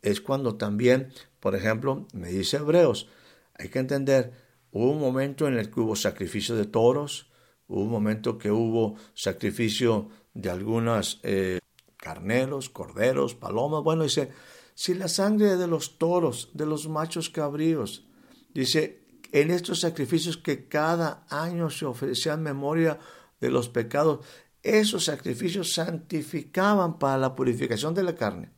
es 0.02 0.20
cuando 0.20 0.56
también, 0.56 1.13
por 1.39 1.56
ejemplo, 1.56 2.08
me 2.13 2.28
dice 2.28 2.58
Hebreos, 2.58 3.08
hay 3.54 3.70
que 3.70 3.80
entender, 3.80 4.34
hubo 4.72 4.91
un 4.91 5.00
momento 5.00 5.48
en 5.48 5.58
el 5.58 5.72
que 5.72 5.80
hubo 5.80 5.96
sacrificio 5.96 6.56
de 6.56 6.65
toros, 6.65 7.28
hubo 7.67 7.82
un 7.84 7.89
momento 7.89 8.38
que 8.38 8.51
hubo 8.51 8.95
sacrificio 9.13 10.10
de 10.34 10.49
algunas 10.49 11.19
eh, 11.23 11.60
carneros, 11.97 12.69
corderos, 12.69 13.36
palomas. 13.36 13.84
Bueno, 13.84 14.03
dice, 14.03 14.32
si 14.73 14.93
la 14.93 15.08
sangre 15.08 15.58
de 15.58 15.67
los 15.67 15.97
toros, 15.97 16.51
de 16.53 16.65
los 16.65 16.88
machos 16.88 17.30
cabríos, 17.30 18.06
dice, 18.53 19.03
en 19.32 19.51
estos 19.51 19.82
sacrificios 19.82 20.38
que 20.38 20.67
cada 20.67 21.25
año 21.30 21.69
se 21.69 21.86
ofrecían 21.86 22.43
memoria 22.43 22.99
de 23.41 23.49
los 23.49 23.69
pecados, 23.69 24.25
esos 24.63 25.06
sacrificios 25.06 25.73
santificaban 25.73 26.99
para 26.99 27.17
la 27.17 27.36
purificación 27.36 27.93
de 27.93 28.03
la 28.03 28.15
carne. 28.15 28.51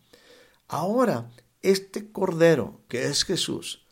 Ahora, 0.68 1.32
este 1.62 2.12
cordero, 2.12 2.82
que 2.88 3.06
es 3.06 3.24
Jesús, 3.24 3.86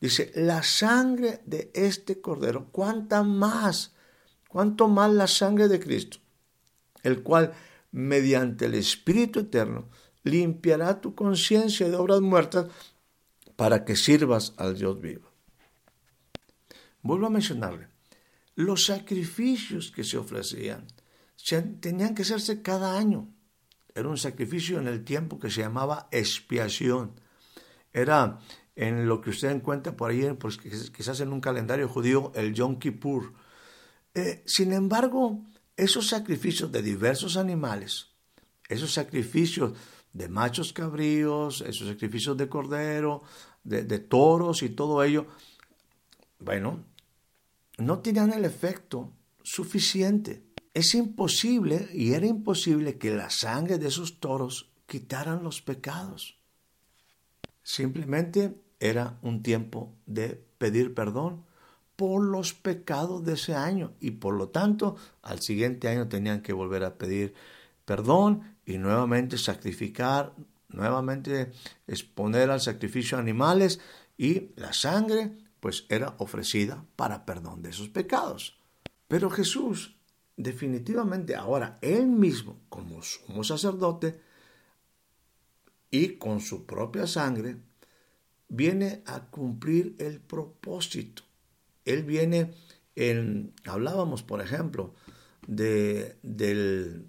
dice, 0.00 0.32
la 0.34 0.62
sangre 0.62 1.42
de 1.44 1.70
este 1.74 2.20
cordero, 2.20 2.68
¿cuánta 2.72 3.22
más? 3.22 3.94
¿Cuánto 4.52 4.86
más 4.86 5.10
la 5.10 5.26
sangre 5.26 5.66
de 5.66 5.80
Cristo? 5.80 6.18
El 7.02 7.22
cual, 7.22 7.54
mediante 7.90 8.66
el 8.66 8.74
Espíritu 8.74 9.40
Eterno, 9.40 9.88
limpiará 10.24 11.00
tu 11.00 11.14
conciencia 11.14 11.88
de 11.88 11.96
obras 11.96 12.20
muertas 12.20 12.66
para 13.56 13.86
que 13.86 13.96
sirvas 13.96 14.52
al 14.58 14.76
Dios 14.76 15.00
vivo. 15.00 15.30
Vuelvo 17.00 17.28
a 17.28 17.30
mencionarle, 17.30 17.88
los 18.54 18.84
sacrificios 18.84 19.90
que 19.90 20.04
se 20.04 20.18
ofrecían 20.18 20.86
tenían 21.80 22.14
que 22.14 22.20
hacerse 22.20 22.60
cada 22.60 22.98
año. 22.98 23.32
Era 23.94 24.10
un 24.10 24.18
sacrificio 24.18 24.78
en 24.78 24.86
el 24.86 25.02
tiempo 25.02 25.38
que 25.38 25.50
se 25.50 25.62
llamaba 25.62 26.08
expiación. 26.10 27.12
Era 27.94 28.38
en 28.76 29.08
lo 29.08 29.22
que 29.22 29.30
usted 29.30 29.50
encuentra 29.50 29.96
por 29.96 30.10
ahí, 30.10 30.30
pues, 30.34 30.58
quizás 30.58 31.20
en 31.20 31.32
un 31.32 31.40
calendario 31.40 31.88
judío, 31.88 32.32
el 32.34 32.52
Yom 32.52 32.78
Kippur. 32.78 33.32
Eh, 34.14 34.42
sin 34.46 34.72
embargo, 34.72 35.42
esos 35.76 36.08
sacrificios 36.08 36.70
de 36.70 36.82
diversos 36.82 37.36
animales, 37.36 38.08
esos 38.68 38.92
sacrificios 38.92 39.72
de 40.12 40.28
machos 40.28 40.72
cabríos, 40.72 41.62
esos 41.62 41.88
sacrificios 41.88 42.36
de 42.36 42.48
cordero, 42.48 43.22
de, 43.64 43.98
toros 43.98 44.62
y 44.62 44.70
todo 44.70 45.02
ello, 45.02 45.26
bueno, 46.38 46.84
no 47.78 48.00
tenían 48.00 48.32
el 48.32 48.44
efecto 48.44 49.12
suficiente. 49.42 50.42
Es 50.74 50.94
imposible, 50.94 51.88
y 51.92 52.12
era 52.12 52.26
imposible, 52.26 52.98
que 52.98 53.14
la 53.14 53.30
sangre 53.30 53.78
de 53.78 53.88
esos 53.88 54.20
toros 54.20 54.70
quitaran 54.86 55.42
los 55.42 55.62
pecados. 55.62 56.38
Simplemente 57.62 58.60
era 58.80 59.18
un 59.22 59.42
tiempo 59.42 59.94
de 60.06 60.44
pedir 60.58 60.94
perdón 60.94 61.44
por 61.96 62.22
los 62.22 62.54
pecados 62.54 63.24
de 63.24 63.34
ese 63.34 63.54
año 63.54 63.92
y 64.00 64.12
por 64.12 64.34
lo 64.34 64.48
tanto 64.48 64.96
al 65.22 65.40
siguiente 65.40 65.88
año 65.88 66.08
tenían 66.08 66.42
que 66.42 66.52
volver 66.52 66.84
a 66.84 66.96
pedir 66.98 67.34
perdón 67.84 68.56
y 68.64 68.78
nuevamente 68.78 69.38
sacrificar, 69.38 70.34
nuevamente 70.68 71.52
exponer 71.86 72.50
al 72.50 72.60
sacrificio 72.60 73.18
animales 73.18 73.80
y 74.16 74.50
la 74.56 74.72
sangre 74.72 75.36
pues 75.60 75.86
era 75.88 76.14
ofrecida 76.18 76.84
para 76.96 77.24
perdón 77.24 77.62
de 77.62 77.70
esos 77.70 77.88
pecados. 77.88 78.58
Pero 79.08 79.30
Jesús 79.30 79.96
definitivamente 80.36 81.36
ahora 81.36 81.78
él 81.82 82.06
mismo 82.06 82.60
como 82.68 83.02
sumo 83.02 83.44
sacerdote 83.44 84.20
y 85.90 86.16
con 86.16 86.40
su 86.40 86.64
propia 86.64 87.06
sangre 87.06 87.58
viene 88.48 89.02
a 89.06 89.20
cumplir 89.30 89.94
el 89.98 90.20
propósito. 90.20 91.22
Él 91.84 92.04
viene 92.04 92.52
en, 92.94 93.54
hablábamos 93.64 94.22
por 94.22 94.40
ejemplo 94.40 94.94
de, 95.46 96.16
del 96.22 97.06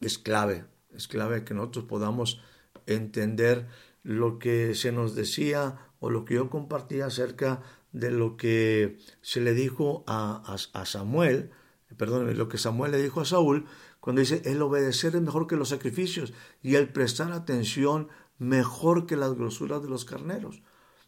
es 0.00 0.18
clave, 0.18 0.64
es 0.94 1.08
clave 1.08 1.44
que 1.44 1.54
nosotros 1.54 1.86
podamos 1.86 2.40
entender 2.86 3.66
lo 4.02 4.38
que 4.38 4.74
se 4.74 4.92
nos 4.92 5.14
decía 5.14 5.78
o 6.00 6.10
lo 6.10 6.24
que 6.24 6.34
yo 6.34 6.48
compartía 6.50 7.06
acerca 7.06 7.62
de 7.92 8.10
lo 8.10 8.36
que 8.36 8.98
se 9.20 9.40
le 9.40 9.54
dijo 9.54 10.04
a, 10.06 10.56
a, 10.72 10.86
Samuel, 10.86 11.50
perdón, 11.96 12.36
lo 12.36 12.48
que 12.48 12.58
Samuel 12.58 12.92
le 12.92 13.02
dijo 13.02 13.20
a 13.20 13.24
Saúl, 13.24 13.66
cuando 14.00 14.20
dice, 14.20 14.42
el 14.44 14.62
obedecer 14.62 15.16
es 15.16 15.22
mejor 15.22 15.46
que 15.46 15.56
los 15.56 15.70
sacrificios 15.70 16.32
y 16.62 16.76
el 16.76 16.88
prestar 16.92 17.32
atención 17.32 18.08
mejor 18.38 19.06
que 19.06 19.16
las 19.16 19.34
grosuras 19.34 19.82
de 19.82 19.88
los 19.88 20.04
carneros. 20.04 20.62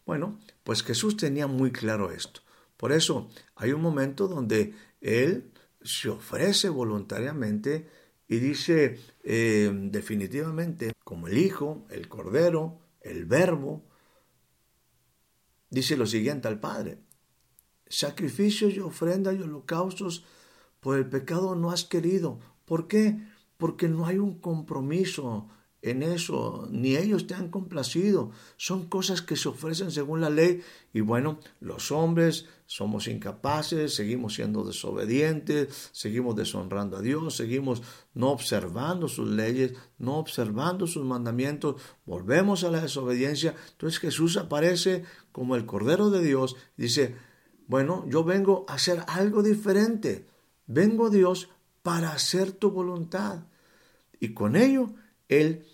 Bueno, 0.05 0.39
pues 0.63 0.83
Jesús 0.83 1.15
tenía 1.15 1.47
muy 1.47 1.71
claro 1.71 2.11
esto. 2.11 2.41
Por 2.81 2.91
eso 2.91 3.29
hay 3.57 3.73
un 3.73 3.81
momento 3.83 4.27
donde 4.27 4.73
Él 5.01 5.51
se 5.83 6.09
ofrece 6.09 6.67
voluntariamente 6.67 7.87
y 8.27 8.39
dice 8.39 8.99
eh, 9.23 9.71
definitivamente, 9.71 10.91
como 11.03 11.27
el 11.27 11.37
Hijo, 11.37 11.85
el 11.91 12.07
Cordero, 12.07 12.79
el 13.01 13.25
Verbo, 13.25 13.83
dice 15.69 15.95
lo 15.95 16.07
siguiente 16.07 16.47
al 16.47 16.59
Padre, 16.59 16.97
sacrificios 17.87 18.73
y 18.73 18.79
ofrendas 18.79 19.35
y 19.35 19.43
holocaustos 19.43 20.25
por 20.79 20.97
el 20.97 21.07
pecado 21.07 21.53
no 21.53 21.69
has 21.69 21.83
querido. 21.83 22.39
¿Por 22.65 22.87
qué? 22.87 23.27
Porque 23.57 23.89
no 23.89 24.07
hay 24.07 24.17
un 24.17 24.39
compromiso 24.39 25.49
en 25.81 26.03
eso, 26.03 26.67
ni 26.69 26.95
ellos 26.95 27.25
te 27.25 27.33
han 27.33 27.49
complacido. 27.49 28.31
Son 28.57 28.87
cosas 28.87 29.21
que 29.21 29.35
se 29.35 29.49
ofrecen 29.49 29.89
según 29.89 30.21
la 30.21 30.29
ley 30.29 30.61
y 30.93 31.01
bueno, 31.01 31.39
los 31.59 31.91
hombres 31.91 32.45
somos 32.67 33.07
incapaces, 33.07 33.95
seguimos 33.95 34.35
siendo 34.35 34.63
desobedientes, 34.63 35.89
seguimos 35.91 36.35
deshonrando 36.35 36.97
a 36.97 37.01
Dios, 37.01 37.35
seguimos 37.35 37.81
no 38.13 38.29
observando 38.29 39.07
sus 39.07 39.29
leyes, 39.29 39.73
no 39.97 40.17
observando 40.17 40.85
sus 40.85 41.03
mandamientos, 41.03 41.81
volvemos 42.05 42.63
a 42.63 42.69
la 42.71 42.81
desobediencia. 42.81 43.55
Entonces 43.71 43.99
Jesús 43.99 44.37
aparece 44.37 45.03
como 45.31 45.55
el 45.55 45.65
Cordero 45.65 46.11
de 46.11 46.23
Dios 46.23 46.55
y 46.77 46.83
dice, 46.83 47.15
bueno, 47.67 48.05
yo 48.07 48.23
vengo 48.23 48.65
a 48.67 48.73
hacer 48.73 49.03
algo 49.07 49.41
diferente. 49.41 50.27
Vengo 50.67 51.09
Dios 51.09 51.49
para 51.81 52.11
hacer 52.11 52.51
tu 52.51 52.69
voluntad. 52.69 53.45
Y 54.19 54.33
con 54.33 54.55
ello, 54.55 54.93
Él 55.31 55.65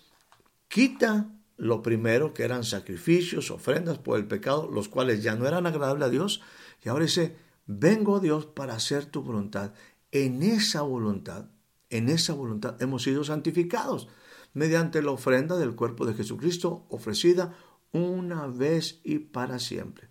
quita 0.68 1.34
lo 1.56 1.82
primero 1.82 2.32
que 2.32 2.44
eran 2.44 2.62
sacrificios, 2.62 3.50
ofrendas 3.50 3.98
por 3.98 4.16
el 4.16 4.26
pecado, 4.26 4.70
los 4.72 4.88
cuales 4.88 5.22
ya 5.22 5.34
no 5.34 5.46
eran 5.46 5.66
agradables 5.66 6.06
a 6.06 6.10
Dios, 6.10 6.40
y 6.82 6.88
ahora 6.88 7.04
dice, 7.04 7.36
vengo 7.66 8.20
Dios 8.20 8.46
para 8.46 8.74
hacer 8.74 9.06
tu 9.06 9.22
voluntad. 9.22 9.74
En 10.12 10.44
esa 10.44 10.82
voluntad, 10.82 11.50
en 11.90 12.08
esa 12.08 12.34
voluntad 12.34 12.80
hemos 12.80 13.02
sido 13.02 13.24
santificados 13.24 14.08
mediante 14.54 15.02
la 15.02 15.10
ofrenda 15.10 15.56
del 15.56 15.74
cuerpo 15.74 16.06
de 16.06 16.14
Jesucristo 16.14 16.86
ofrecida 16.88 17.58
una 17.92 18.46
vez 18.46 19.00
y 19.02 19.18
para 19.18 19.58
siempre. 19.58 20.08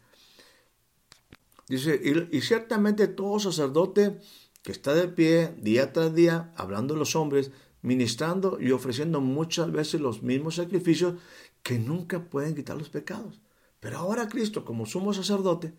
Dice, 1.69 1.99
y, 2.03 2.37
y 2.37 2.41
ciertamente 2.41 3.07
todo 3.07 3.39
sacerdote 3.39 4.19
que 4.61 4.73
está 4.73 4.93
de 4.93 5.07
pie 5.07 5.55
día 5.57 5.93
tras 5.93 6.13
día, 6.13 6.51
hablando 6.57 6.93
de 6.93 6.99
los 6.99 7.15
hombres, 7.15 7.51
ministrando 7.87 8.59
y 8.59 8.71
ofreciendo 8.71 9.21
muchas 9.21 9.71
veces 9.71 10.01
los 10.01 10.21
mismos 10.21 10.55
sacrificios 10.55 11.15
que 11.63 11.79
nunca 11.79 12.25
pueden 12.25 12.53
quitar 12.53 12.77
los 12.77 12.89
pecados. 12.89 13.39
Pero 13.79 13.97
ahora 13.97 14.27
Cristo, 14.27 14.65
como 14.65 14.85
sumo 14.85 15.13
sacerdote, 15.13 15.73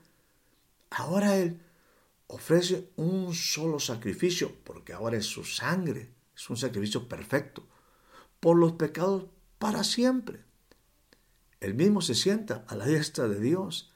ahora 0.91 1.37
Él 1.37 1.61
ofrece 2.27 2.91
un 2.97 3.35
solo 3.35 3.79
sacrificio, 3.79 4.53
porque 4.65 4.93
ahora 4.93 5.17
es 5.17 5.27
su 5.27 5.45
sangre, 5.45 6.11
es 6.35 6.49
un 6.49 6.57
sacrificio 6.57 7.09
perfecto, 7.09 7.67
por 8.41 8.57
los 8.57 8.73
pecados 8.73 9.27
para 9.59 9.85
siempre. 9.85 10.45
Él 11.61 11.75
mismo 11.75 12.01
se 12.01 12.15
sienta 12.15 12.65
a 12.69 12.77
la 12.77 12.87
diestra 12.87 13.29
de 13.29 13.41
Dios 13.41 13.93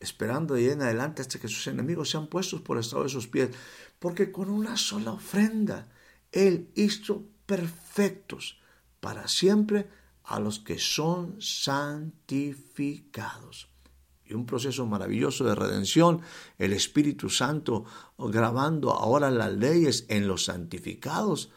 esperando 0.00 0.54
de 0.54 0.60
ahí 0.60 0.70
en 0.70 0.82
adelante 0.82 1.22
hasta 1.22 1.38
que 1.38 1.48
sus 1.48 1.66
enemigos 1.68 2.10
sean 2.10 2.26
puestos 2.26 2.60
por 2.60 2.78
estado 2.78 3.04
de 3.04 3.08
sus 3.08 3.28
pies, 3.28 3.50
porque 3.98 4.30
con 4.30 4.50
una 4.50 4.76
sola 4.76 5.12
ofrenda 5.12 5.88
Él 6.32 6.70
hizo 6.74 7.24
perfectos 7.46 8.58
para 9.00 9.26
siempre 9.28 9.88
a 10.24 10.38
los 10.40 10.58
que 10.58 10.78
son 10.78 11.40
santificados. 11.40 13.68
Y 14.24 14.34
un 14.34 14.44
proceso 14.44 14.84
maravilloso 14.86 15.44
de 15.44 15.54
redención, 15.54 16.20
el 16.58 16.72
Espíritu 16.72 17.30
Santo 17.30 17.84
grabando 18.18 18.90
ahora 18.92 19.30
las 19.30 19.52
leyes 19.52 20.04
en 20.08 20.26
los 20.26 20.46
santificados, 20.46 21.52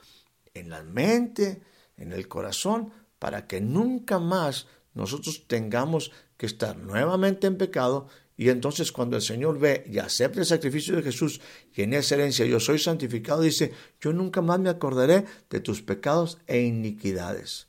en 0.53 0.69
la 0.69 0.83
mente, 0.83 1.63
en 1.97 2.11
el 2.11 2.27
corazón, 2.27 2.93
para 3.17 3.47
que 3.47 3.59
nunca 3.59 4.19
más 4.19 4.67
nosotros 4.93 5.47
tengamos 5.47 6.11
que 6.37 6.45
estar 6.45 6.77
nuevamente 6.77 7.47
en 7.47 7.57
pecado 7.57 8.07
y 8.39 8.47
entonces 8.47 8.93
cuando 8.93 9.17
el 9.17 9.21
Señor 9.21 9.59
ve 9.59 9.83
y 9.85 9.97
acepta 9.97 10.39
el 10.39 10.45
sacrificio 10.45 10.95
de 10.95 11.03
Jesús 11.03 11.41
y 11.75 11.81
en 11.81 11.93
esa 11.93 12.15
herencia 12.15 12.45
yo 12.45 12.61
soy 12.61 12.79
santificado, 12.79 13.41
dice, 13.41 13.73
yo 13.99 14.13
nunca 14.13 14.41
más 14.41 14.61
me 14.61 14.69
acordaré 14.69 15.25
de 15.49 15.59
tus 15.59 15.81
pecados 15.81 16.37
e 16.47 16.61
iniquidades. 16.61 17.67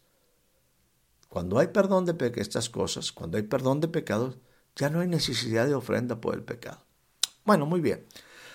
Cuando 1.29 1.59
hay 1.59 1.67
perdón 1.67 2.05
de 2.05 2.33
estas 2.37 2.71
cosas, 2.71 3.11
cuando 3.11 3.37
hay 3.37 3.43
perdón 3.43 3.81
de 3.81 3.89
pecados, 3.89 4.39
ya 4.77 4.91
no 4.91 5.01
hay 5.01 5.09
necesidad 5.09 5.67
de 5.67 5.75
ofrenda 5.75 6.21
por 6.21 6.37
el 6.37 6.45
pecado. 6.45 6.87
Bueno, 7.45 7.67
muy 7.67 7.81
bien. 7.81 8.07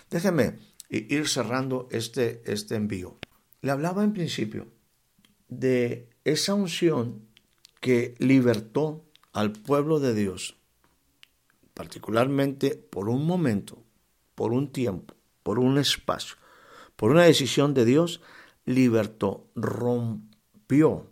Déjeme 0.10 0.58
ir 0.88 1.28
cerrando 1.28 1.90
este, 1.92 2.42
este 2.46 2.76
envío. 2.76 3.18
Le 3.60 3.72
hablaba 3.72 4.06
en 4.06 4.14
principio 4.14 4.68
de 5.50 6.08
esa 6.24 6.54
unción 6.54 7.28
que 7.82 8.16
libertó 8.20 9.04
al 9.34 9.52
pueblo 9.52 10.00
de 10.00 10.14
Dios, 10.14 10.56
particularmente 11.76 12.72
por 12.76 13.10
un 13.10 13.28
momento, 13.28 13.84
por 14.34 14.54
un 14.54 14.72
tiempo, 14.72 15.14
por 15.44 15.60
un 15.60 15.78
espacio, 15.78 16.38
por 16.96 17.12
una 17.12 17.24
decisión 17.24 17.76
de 17.76 17.86
Dios, 17.86 18.22
libertó, 18.66 19.46
rompió 19.56 21.12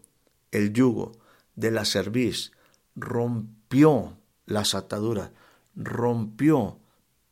el 0.51 0.73
yugo 0.73 1.11
de 1.55 1.69
la 1.69 1.85
cerviz, 1.85 2.53
rompió 2.95 4.17
las 4.45 4.73
ataduras, 4.73 5.31
rompió 5.75 6.79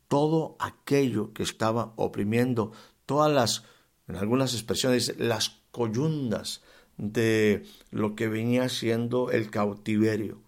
todo 0.09 0.57
aquello 0.59 1.33
que 1.33 1.43
estaba 1.43 1.93
oprimiendo, 1.95 2.73
todas 3.05 3.31
las, 3.31 3.63
en 4.09 4.17
algunas 4.17 4.53
expresiones, 4.53 5.17
las 5.17 5.61
coyundas 5.71 6.61
de 6.97 7.65
lo 7.91 8.13
que 8.15 8.27
venía 8.27 8.67
siendo 8.67 9.31
el 9.31 9.49
cautiverio 9.49 10.41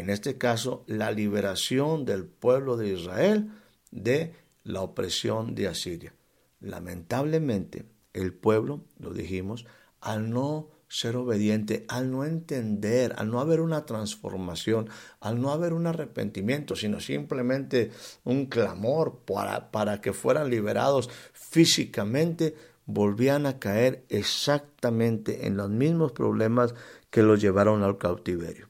en 0.00 0.10
este 0.10 0.38
caso 0.38 0.82
la 0.86 1.10
liberación 1.12 2.04
del 2.04 2.24
pueblo 2.24 2.76
de 2.76 2.88
Israel 2.88 3.50
de 3.90 4.34
la 4.64 4.80
opresión 4.80 5.54
de 5.54 5.68
Asiria. 5.68 6.14
Lamentablemente, 6.60 7.84
el 8.12 8.32
pueblo, 8.32 8.84
lo 8.98 9.12
dijimos, 9.12 9.66
al 10.00 10.30
no 10.30 10.68
ser 10.88 11.16
obediente, 11.16 11.84
al 11.88 12.10
no 12.10 12.24
entender, 12.24 13.14
al 13.16 13.30
no 13.30 13.40
haber 13.40 13.60
una 13.60 13.86
transformación, 13.86 14.88
al 15.20 15.40
no 15.40 15.52
haber 15.52 15.72
un 15.72 15.86
arrepentimiento, 15.86 16.74
sino 16.74 16.98
simplemente 16.98 17.92
un 18.24 18.46
clamor 18.46 19.20
para, 19.24 19.70
para 19.70 20.00
que 20.00 20.12
fueran 20.12 20.50
liberados 20.50 21.10
físicamente, 21.32 22.56
volvían 22.86 23.46
a 23.46 23.58
caer 23.58 24.04
exactamente 24.08 25.46
en 25.46 25.56
los 25.56 25.70
mismos 25.70 26.12
problemas 26.12 26.74
que 27.10 27.22
los 27.22 27.40
llevaron 27.40 27.82
al 27.82 27.98
cautiverio. 27.98 28.69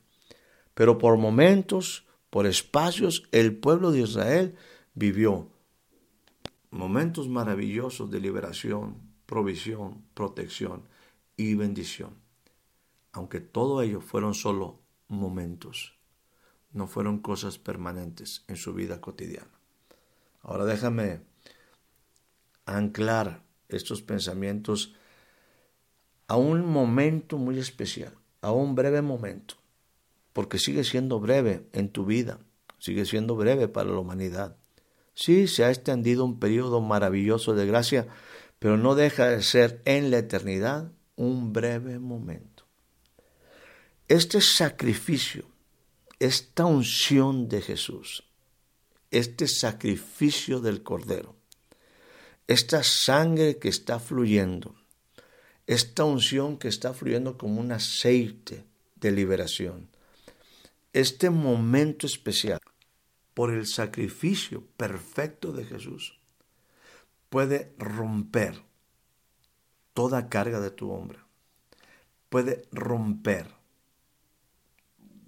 Pero 0.81 0.97
por 0.97 1.19
momentos, 1.19 2.07
por 2.31 2.47
espacios, 2.47 3.29
el 3.33 3.55
pueblo 3.55 3.91
de 3.91 4.01
Israel 4.01 4.57
vivió 4.95 5.47
momentos 6.71 7.29
maravillosos 7.29 8.11
de 8.11 8.19
liberación, 8.19 8.97
provisión, 9.27 10.03
protección 10.15 10.89
y 11.37 11.55
bendición. 11.55 12.15
Aunque 13.13 13.41
todo 13.41 13.83
ello 13.83 14.01
fueron 14.01 14.33
solo 14.33 14.81
momentos, 15.07 15.99
no 16.73 16.87
fueron 16.87 17.19
cosas 17.19 17.59
permanentes 17.59 18.47
en 18.49 18.57
su 18.57 18.73
vida 18.73 19.03
cotidiana. 19.03 19.53
Ahora 20.41 20.65
déjame 20.65 21.21
anclar 22.65 23.43
estos 23.69 24.01
pensamientos 24.01 24.95
a 26.27 26.39
un 26.39 26.65
momento 26.65 27.37
muy 27.37 27.59
especial, 27.59 28.15
a 28.41 28.51
un 28.51 28.75
breve 28.75 29.03
momento 29.03 29.60
porque 30.33 30.59
sigue 30.59 30.85
siendo 30.85 31.21
breve 31.21 31.67
en 31.73 31.91
tu 31.91 32.05
vida, 32.05 32.41
sigue 32.79 33.05
siendo 33.05 33.37
breve 33.37 33.69
para 33.69 33.91
la 33.91 33.99
humanidad. 33.99 34.57
Sí, 35.15 35.49
se 35.49 35.65
ha 35.65 35.71
extendido 35.71 36.25
un 36.25 36.39
periodo 36.39 36.81
maravilloso 36.81 37.55
de 37.55 37.67
gracia, 37.67 38.09
pero 38.59 38.77
no 38.77 38.95
deja 38.95 39.29
de 39.29 39.43
ser 39.43 39.83
en 39.85 40.11
la 40.11 40.19
eternidad 40.19 40.93
un 41.17 41.53
breve 41.53 41.99
momento. 41.99 42.65
Este 44.09 44.41
sacrificio, 44.41 45.45
esta 46.19 46.65
unción 46.65 47.49
de 47.49 47.63
Jesús, 47.63 48.25
este 49.11 49.47
sacrificio 49.47 50.61
del 50.61 50.83
Cordero, 50.83 51.37
esta 52.47 52.83
sangre 52.83 53.59
que 53.59 53.69
está 53.69 54.01
fluyendo, 54.01 54.75
esta 55.67 56.05
unción 56.05 56.59
que 56.59 56.69
está 56.69 56.93
fluyendo 56.93 57.39
como 57.39 57.61
un 57.61 57.71
aceite 57.73 58.65
de 58.97 59.13
liberación, 59.13 59.89
este 60.93 61.31
momento 61.31 62.07
especial 62.07 62.61
por 63.35 63.53
el 63.53 63.67
sacrificio 63.67 64.65
perfecto 64.77 65.53
de 65.53 65.65
Jesús 65.65 66.19
puede 67.29 67.75
romper 67.79 68.63
toda 69.95 70.29
carga 70.29 70.61
de 70.61 70.71
tu 70.71 70.91
hombro, 70.91 71.21
puede 72.29 72.69
romper 72.73 73.47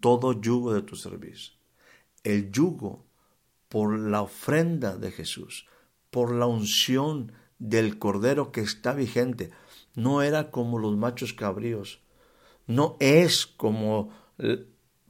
todo 0.01 0.41
yugo 0.41 0.75
de 0.75 0.83
tu 0.83 0.97
servicio. 0.97 1.55
El 2.25 2.51
yugo 2.51 3.05
por 3.69 3.99
la 3.99 4.23
ofrenda 4.23 4.97
de 4.97 5.13
Jesús, 5.13 5.67
por 6.11 6.35
la 6.35 6.47
unción 6.47 7.33
del 7.59 7.99
Cordero 7.99 8.51
que 8.51 8.61
está 8.61 8.93
vigente, 8.95 9.51
no 9.95 10.23
era 10.23 10.51
como 10.51 10.79
los 10.79 10.97
machos 10.97 11.33
cabríos, 11.33 12.01
no 12.67 12.97
es 13.01 13.47
como 13.47 14.11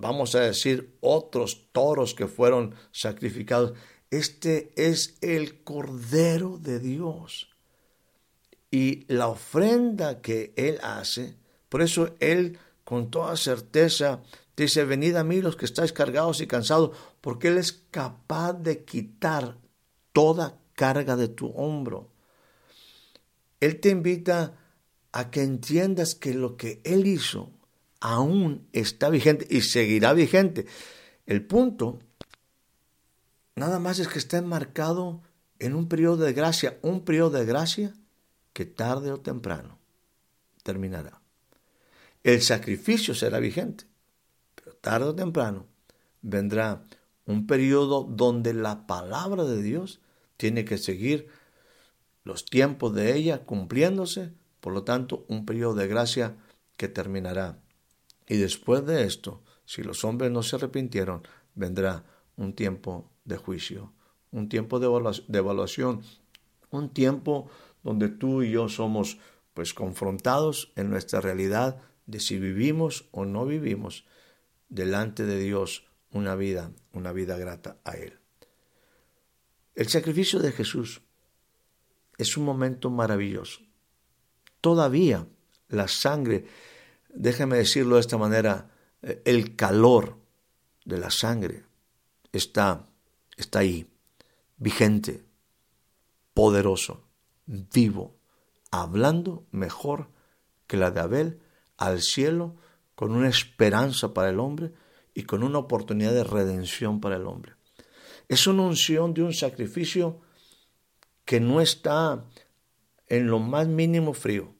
vamos 0.02 0.34
a 0.34 0.40
decir, 0.40 0.96
otros 1.00 1.68
toros 1.70 2.12
que 2.12 2.26
fueron 2.26 2.74
sacrificados. 2.90 3.72
Este 4.10 4.72
es 4.76 5.16
el 5.20 5.62
Cordero 5.62 6.58
de 6.58 6.80
Dios. 6.80 7.48
Y 8.68 9.04
la 9.06 9.28
ofrenda 9.28 10.20
que 10.20 10.52
Él 10.56 10.80
hace, 10.82 11.36
por 11.68 11.82
eso 11.82 12.16
Él 12.18 12.58
con 12.84 13.10
toda 13.12 13.36
certeza 13.36 14.22
dice, 14.56 14.84
venid 14.84 15.14
a 15.14 15.24
mí 15.24 15.40
los 15.40 15.54
que 15.54 15.66
estáis 15.66 15.92
cargados 15.92 16.40
y 16.40 16.48
cansados, 16.48 16.96
porque 17.20 17.48
Él 17.48 17.58
es 17.58 17.72
capaz 17.72 18.54
de 18.54 18.84
quitar 18.84 19.56
toda 20.12 20.58
carga 20.74 21.14
de 21.14 21.28
tu 21.28 21.46
hombro. 21.46 22.10
Él 23.60 23.78
te 23.78 23.90
invita 23.90 24.58
a 25.12 25.30
que 25.30 25.42
entiendas 25.42 26.16
que 26.16 26.34
lo 26.34 26.56
que 26.56 26.80
Él 26.82 27.06
hizo 27.06 27.52
aún 28.02 28.68
está 28.72 29.08
vigente 29.10 29.46
y 29.48 29.60
seguirá 29.60 30.12
vigente. 30.12 30.66
El 31.24 31.46
punto 31.46 32.00
nada 33.54 33.78
más 33.78 34.00
es 34.00 34.08
que 34.08 34.18
está 34.18 34.38
enmarcado 34.38 35.22
en 35.60 35.76
un 35.76 35.88
periodo 35.88 36.24
de 36.24 36.32
gracia, 36.32 36.78
un 36.82 37.04
periodo 37.04 37.38
de 37.38 37.46
gracia 37.46 37.94
que 38.52 38.66
tarde 38.66 39.12
o 39.12 39.20
temprano 39.20 39.78
terminará. 40.64 41.22
El 42.24 42.42
sacrificio 42.42 43.14
será 43.14 43.38
vigente, 43.38 43.84
pero 44.56 44.74
tarde 44.74 45.06
o 45.06 45.14
temprano 45.14 45.66
vendrá 46.22 46.84
un 47.24 47.46
periodo 47.46 48.02
donde 48.02 48.52
la 48.52 48.88
palabra 48.88 49.44
de 49.44 49.62
Dios 49.62 50.00
tiene 50.36 50.64
que 50.64 50.76
seguir 50.76 51.28
los 52.24 52.44
tiempos 52.46 52.94
de 52.94 53.14
ella 53.14 53.44
cumpliéndose, 53.44 54.32
por 54.58 54.72
lo 54.72 54.82
tanto, 54.82 55.24
un 55.28 55.46
periodo 55.46 55.74
de 55.74 55.86
gracia 55.86 56.36
que 56.76 56.88
terminará 56.88 57.61
y 58.28 58.36
después 58.36 58.84
de 58.86 59.04
esto, 59.04 59.42
si 59.64 59.82
los 59.82 60.04
hombres 60.04 60.30
no 60.30 60.42
se 60.42 60.56
arrepintieron, 60.56 61.22
vendrá 61.54 62.04
un 62.36 62.54
tiempo 62.54 63.10
de 63.24 63.36
juicio, 63.36 63.92
un 64.30 64.48
tiempo 64.48 64.80
de 64.80 64.86
evaluación, 65.38 66.02
un 66.70 66.88
tiempo 66.90 67.50
donde 67.82 68.08
tú 68.08 68.42
y 68.42 68.50
yo 68.50 68.68
somos 68.68 69.18
pues 69.54 69.74
confrontados 69.74 70.72
en 70.76 70.90
nuestra 70.90 71.20
realidad 71.20 71.80
de 72.06 72.20
si 72.20 72.38
vivimos 72.38 73.08
o 73.12 73.24
no 73.24 73.44
vivimos 73.44 74.06
delante 74.68 75.24
de 75.26 75.38
Dios 75.38 75.86
una 76.10 76.34
vida, 76.34 76.72
una 76.92 77.12
vida 77.12 77.36
grata 77.36 77.78
a 77.84 77.92
Él. 77.92 78.18
El 79.74 79.88
sacrificio 79.88 80.38
de 80.40 80.52
Jesús 80.52 81.02
es 82.18 82.36
un 82.36 82.44
momento 82.44 82.90
maravilloso. 82.90 83.60
Todavía 84.60 85.26
la 85.68 85.88
sangre 85.88 86.46
déjeme 87.12 87.56
decirlo 87.56 87.96
de 87.96 88.00
esta 88.00 88.18
manera, 88.18 88.70
eh, 89.02 89.22
el 89.24 89.56
calor 89.56 90.18
de 90.84 90.98
la 90.98 91.10
sangre 91.10 91.64
está 92.32 92.88
está 93.36 93.60
ahí, 93.60 93.86
vigente, 94.56 95.24
poderoso, 96.34 97.04
vivo, 97.46 98.16
hablando 98.70 99.46
mejor 99.50 100.08
que 100.66 100.76
la 100.76 100.90
de 100.90 101.00
Abel 101.00 101.40
al 101.76 102.00
cielo 102.00 102.56
con 102.94 103.12
una 103.12 103.28
esperanza 103.28 104.14
para 104.14 104.30
el 104.30 104.40
hombre 104.40 104.72
y 105.14 105.24
con 105.24 105.42
una 105.42 105.58
oportunidad 105.58 106.12
de 106.12 106.24
redención 106.24 107.00
para 107.00 107.16
el 107.16 107.26
hombre. 107.26 107.54
Es 108.28 108.46
una 108.46 108.62
unción 108.62 109.12
de 109.12 109.22
un 109.22 109.34
sacrificio 109.34 110.20
que 111.24 111.40
no 111.40 111.60
está 111.60 112.24
en 113.08 113.26
lo 113.26 113.38
más 113.38 113.66
mínimo 113.66 114.14
frío. 114.14 114.54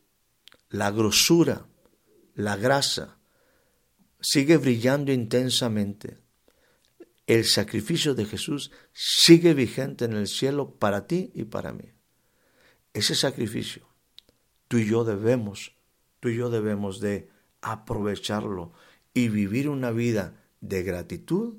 La 0.68 0.90
grosura, 0.90 1.66
la 2.42 2.56
grasa, 2.56 3.18
sigue 4.20 4.56
brillando 4.56 5.12
intensamente. 5.12 6.18
El 7.26 7.44
sacrificio 7.44 8.14
de 8.14 8.26
Jesús 8.26 8.72
sigue 8.92 9.54
vigente 9.54 10.06
en 10.06 10.14
el 10.14 10.26
cielo 10.26 10.74
para 10.74 11.06
ti 11.06 11.30
y 11.34 11.44
para 11.44 11.72
mí. 11.72 11.92
Ese 12.92 13.14
sacrificio, 13.14 13.86
tú 14.66 14.78
y 14.78 14.86
yo 14.86 15.04
debemos, 15.04 15.76
tú 16.18 16.30
y 16.30 16.36
yo 16.36 16.50
debemos 16.50 17.00
de 17.00 17.30
aprovecharlo 17.60 18.72
y 19.14 19.28
vivir 19.28 19.68
una 19.68 19.92
vida 19.92 20.42
de 20.60 20.82
gratitud 20.82 21.58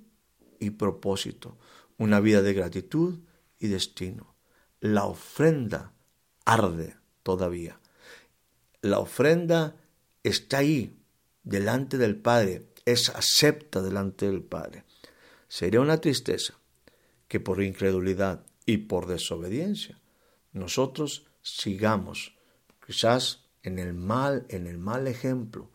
y 0.60 0.72
propósito, 0.72 1.58
una 1.98 2.20
vida 2.20 2.42
de 2.42 2.54
gratitud 2.54 3.20
y 3.58 3.68
destino. 3.68 4.36
La 4.82 5.06
ofrenda 5.06 5.94
arde 6.44 6.98
todavía. 7.24 7.80
La 8.82 9.00
ofrenda 9.00 9.78
está 10.24 10.60
ahí, 10.60 10.98
delante 11.44 11.98
del 11.98 12.16
Padre, 12.16 12.70
es 12.86 13.10
acepta 13.10 13.82
delante 13.82 14.26
del 14.26 14.42
Padre. 14.42 14.84
Sería 15.48 15.82
una 15.82 16.00
tristeza 16.00 16.56
que 17.28 17.40
por 17.40 17.62
incredulidad 17.62 18.46
y 18.66 18.78
por 18.78 19.08
desobediencia 19.08 20.00
nosotros 20.52 21.26
sigamos 21.42 22.36
quizás 22.86 23.50
en 23.64 23.80
el 23.80 23.94
mal, 23.94 24.46
en 24.50 24.68
el 24.68 24.78
mal 24.78 25.08
ejemplo 25.08 25.72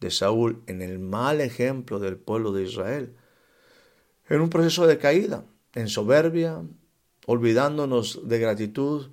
de 0.00 0.10
Saúl, 0.10 0.62
en 0.66 0.82
el 0.82 0.98
mal 0.98 1.40
ejemplo 1.40 1.98
del 1.98 2.16
pueblo 2.16 2.52
de 2.52 2.64
Israel, 2.64 3.16
en 4.28 4.40
un 4.40 4.50
proceso 4.50 4.86
de 4.86 4.98
caída, 4.98 5.46
en 5.74 5.88
soberbia, 5.88 6.62
olvidándonos 7.26 8.28
de 8.28 8.38
gratitud 8.38 9.12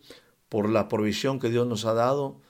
por 0.49 0.69
la 0.69 0.87
provisión 0.87 1.39
que 1.39 1.49
Dios 1.49 1.67
nos 1.67 1.85
ha 1.85 1.93
dado, 1.93 2.41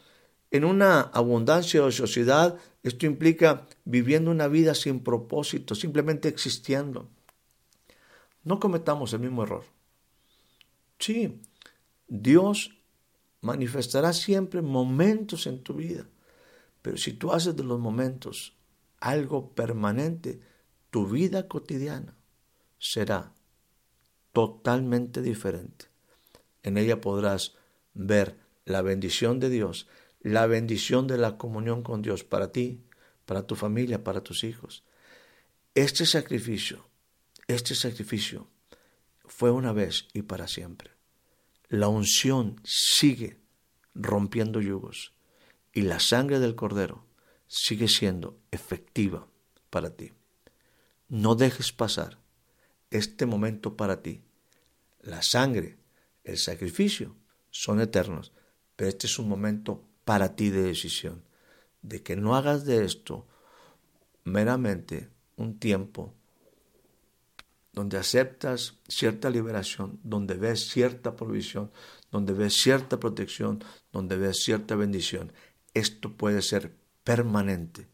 en 0.54 0.64
una 0.64 1.02
abundancia 1.02 1.82
de 1.82 1.88
ociosidad, 1.88 2.58
esto 2.82 3.06
implica 3.06 3.68
viviendo 3.84 4.32
una 4.32 4.48
vida 4.48 4.74
sin 4.74 5.02
propósito, 5.02 5.76
simplemente 5.76 6.30
existiendo. 6.30 7.10
No 8.46 8.62
cometamos 8.62 9.12
el 9.12 9.20
mismo 9.20 9.44
error. 9.44 9.66
Sí, 11.00 11.42
Dios 12.08 12.78
manifestará 13.42 14.14
siempre 14.14 14.62
momentos 14.62 15.48
en 15.48 15.62
tu 15.62 15.74
vida 15.74 16.08
pero 16.84 16.98
si 16.98 17.14
tú 17.14 17.32
haces 17.32 17.56
de 17.56 17.64
los 17.64 17.80
momentos 17.80 18.54
algo 19.00 19.56
permanente, 19.56 20.42
tu 20.92 21.08
vida 21.08 21.48
cotidiana 21.48 22.16
será 22.78 23.34
totalmente 24.34 25.22
diferente. 25.22 25.86
En 26.62 26.78
ella 26.78 27.00
podrás 27.00 27.56
ver 27.94 28.38
la 28.66 28.82
bendición 28.82 29.40
de 29.40 29.50
Dios, 29.50 29.88
la 30.24 30.48
bendición 30.48 31.06
de 31.06 31.18
la 31.18 31.38
comunión 31.38 31.84
con 31.84 32.02
Dios 32.02 32.24
para 32.24 32.52
ti, 32.52 32.82
para 33.26 33.46
tu 33.46 33.56
familia, 33.56 34.04
para 34.04 34.22
tus 34.22 34.44
hijos. 34.44 34.84
Este 35.76 36.06
sacrificio, 36.06 36.88
este 37.48 37.76
sacrificio 37.76 38.48
fue 39.26 39.52
una 39.52 39.74
vez 39.74 40.08
y 40.14 40.22
para 40.24 40.48
siempre. 40.48 40.92
La 41.68 41.90
unción 41.90 42.62
sigue 42.64 43.42
rompiendo 43.94 44.62
yugos 44.62 45.14
y 45.74 45.82
la 45.82 46.00
sangre 46.00 46.40
del 46.40 46.56
cordero 46.56 47.06
sigue 47.48 47.88
siendo 47.88 48.40
efectiva 48.52 49.28
para 49.70 49.96
ti. 49.96 50.14
No 51.10 51.36
dejes 51.36 51.74
pasar 51.74 52.18
este 52.92 53.26
momento 53.26 53.76
para 53.76 54.02
ti. 54.02 54.24
La 55.02 55.22
sangre, 55.22 55.78
el 56.24 56.38
sacrificio 56.38 57.16
son 57.50 57.82
eternos, 57.82 58.32
pero 58.76 58.90
este 58.90 59.08
es 59.08 59.20
un 59.20 59.28
momento 59.28 59.84
para 60.06 60.36
ti 60.36 60.50
de 60.50 60.64
decisión, 60.64 61.24
de 61.82 62.04
que 62.04 62.16
no 62.16 62.36
hagas 62.36 62.66
de 62.66 62.86
esto 62.86 63.28
meramente 64.24 65.10
un 65.36 65.60
tiempo 65.60 66.14
donde 67.74 67.98
aceptas 67.98 68.80
cierta 68.88 69.30
liberación, 69.32 70.00
donde 70.04 70.36
ves 70.36 70.70
cierta 70.70 71.16
provisión, 71.16 71.72
donde 72.12 72.34
ves 72.34 72.54
cierta 72.54 73.00
protección, 73.00 73.64
donde 73.92 74.16
ves 74.16 74.44
cierta 74.44 74.76
bendición. 74.76 75.34
Esto 75.74 76.16
puede 76.16 76.44
ser 76.44 76.76
permanente, 77.04 77.90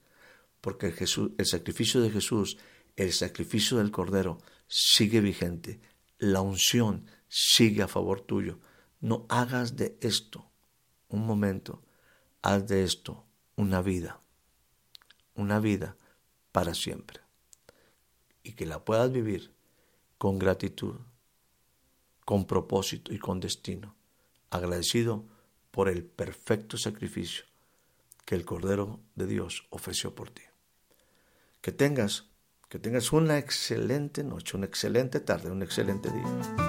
porque 0.59 0.87
el, 0.87 0.93
Jesús, 0.93 1.31
el 1.37 1.45
sacrificio 1.45 2.01
de 2.01 2.11
Jesús, 2.11 2.57
el 2.97 3.13
sacrificio 3.13 3.77
del 3.77 3.91
Cordero, 3.91 4.39
sigue 4.67 5.21
vigente, 5.21 5.79
la 6.17 6.41
unción 6.41 7.05
sigue 7.29 7.81
a 7.81 7.87
favor 7.87 8.19
tuyo. 8.19 8.59
No 8.99 9.25
hagas 9.29 9.77
de 9.77 9.97
esto 10.01 10.51
un 11.07 11.25
momento, 11.25 11.81
haz 12.41 12.67
de 12.67 12.83
esto 12.83 13.25
una 13.55 13.81
vida, 13.81 14.21
una 15.35 15.59
vida 15.59 15.97
para 16.51 16.73
siempre, 16.73 17.19
y 18.43 18.53
que 18.53 18.65
la 18.65 18.83
puedas 18.83 19.11
vivir 19.11 19.53
con 20.17 20.39
gratitud, 20.39 20.95
con 22.25 22.45
propósito 22.45 23.13
y 23.13 23.19
con 23.19 23.39
destino, 23.39 23.95
agradecido 24.49 25.25
por 25.71 25.89
el 25.89 26.03
perfecto 26.03 26.77
sacrificio 26.77 27.45
que 28.25 28.35
el 28.35 28.45
Cordero 28.45 28.99
de 29.15 29.25
Dios 29.25 29.65
ofreció 29.71 30.13
por 30.13 30.29
ti. 30.29 30.43
Que 31.61 31.71
tengas, 31.71 32.25
que 32.69 32.77
tengas 32.77 33.11
una 33.11 33.37
excelente 33.37 34.23
noche, 34.23 34.55
una 34.55 34.67
excelente 34.67 35.19
tarde, 35.19 35.49
un 35.49 35.63
excelente 35.63 36.11
día. 36.11 36.68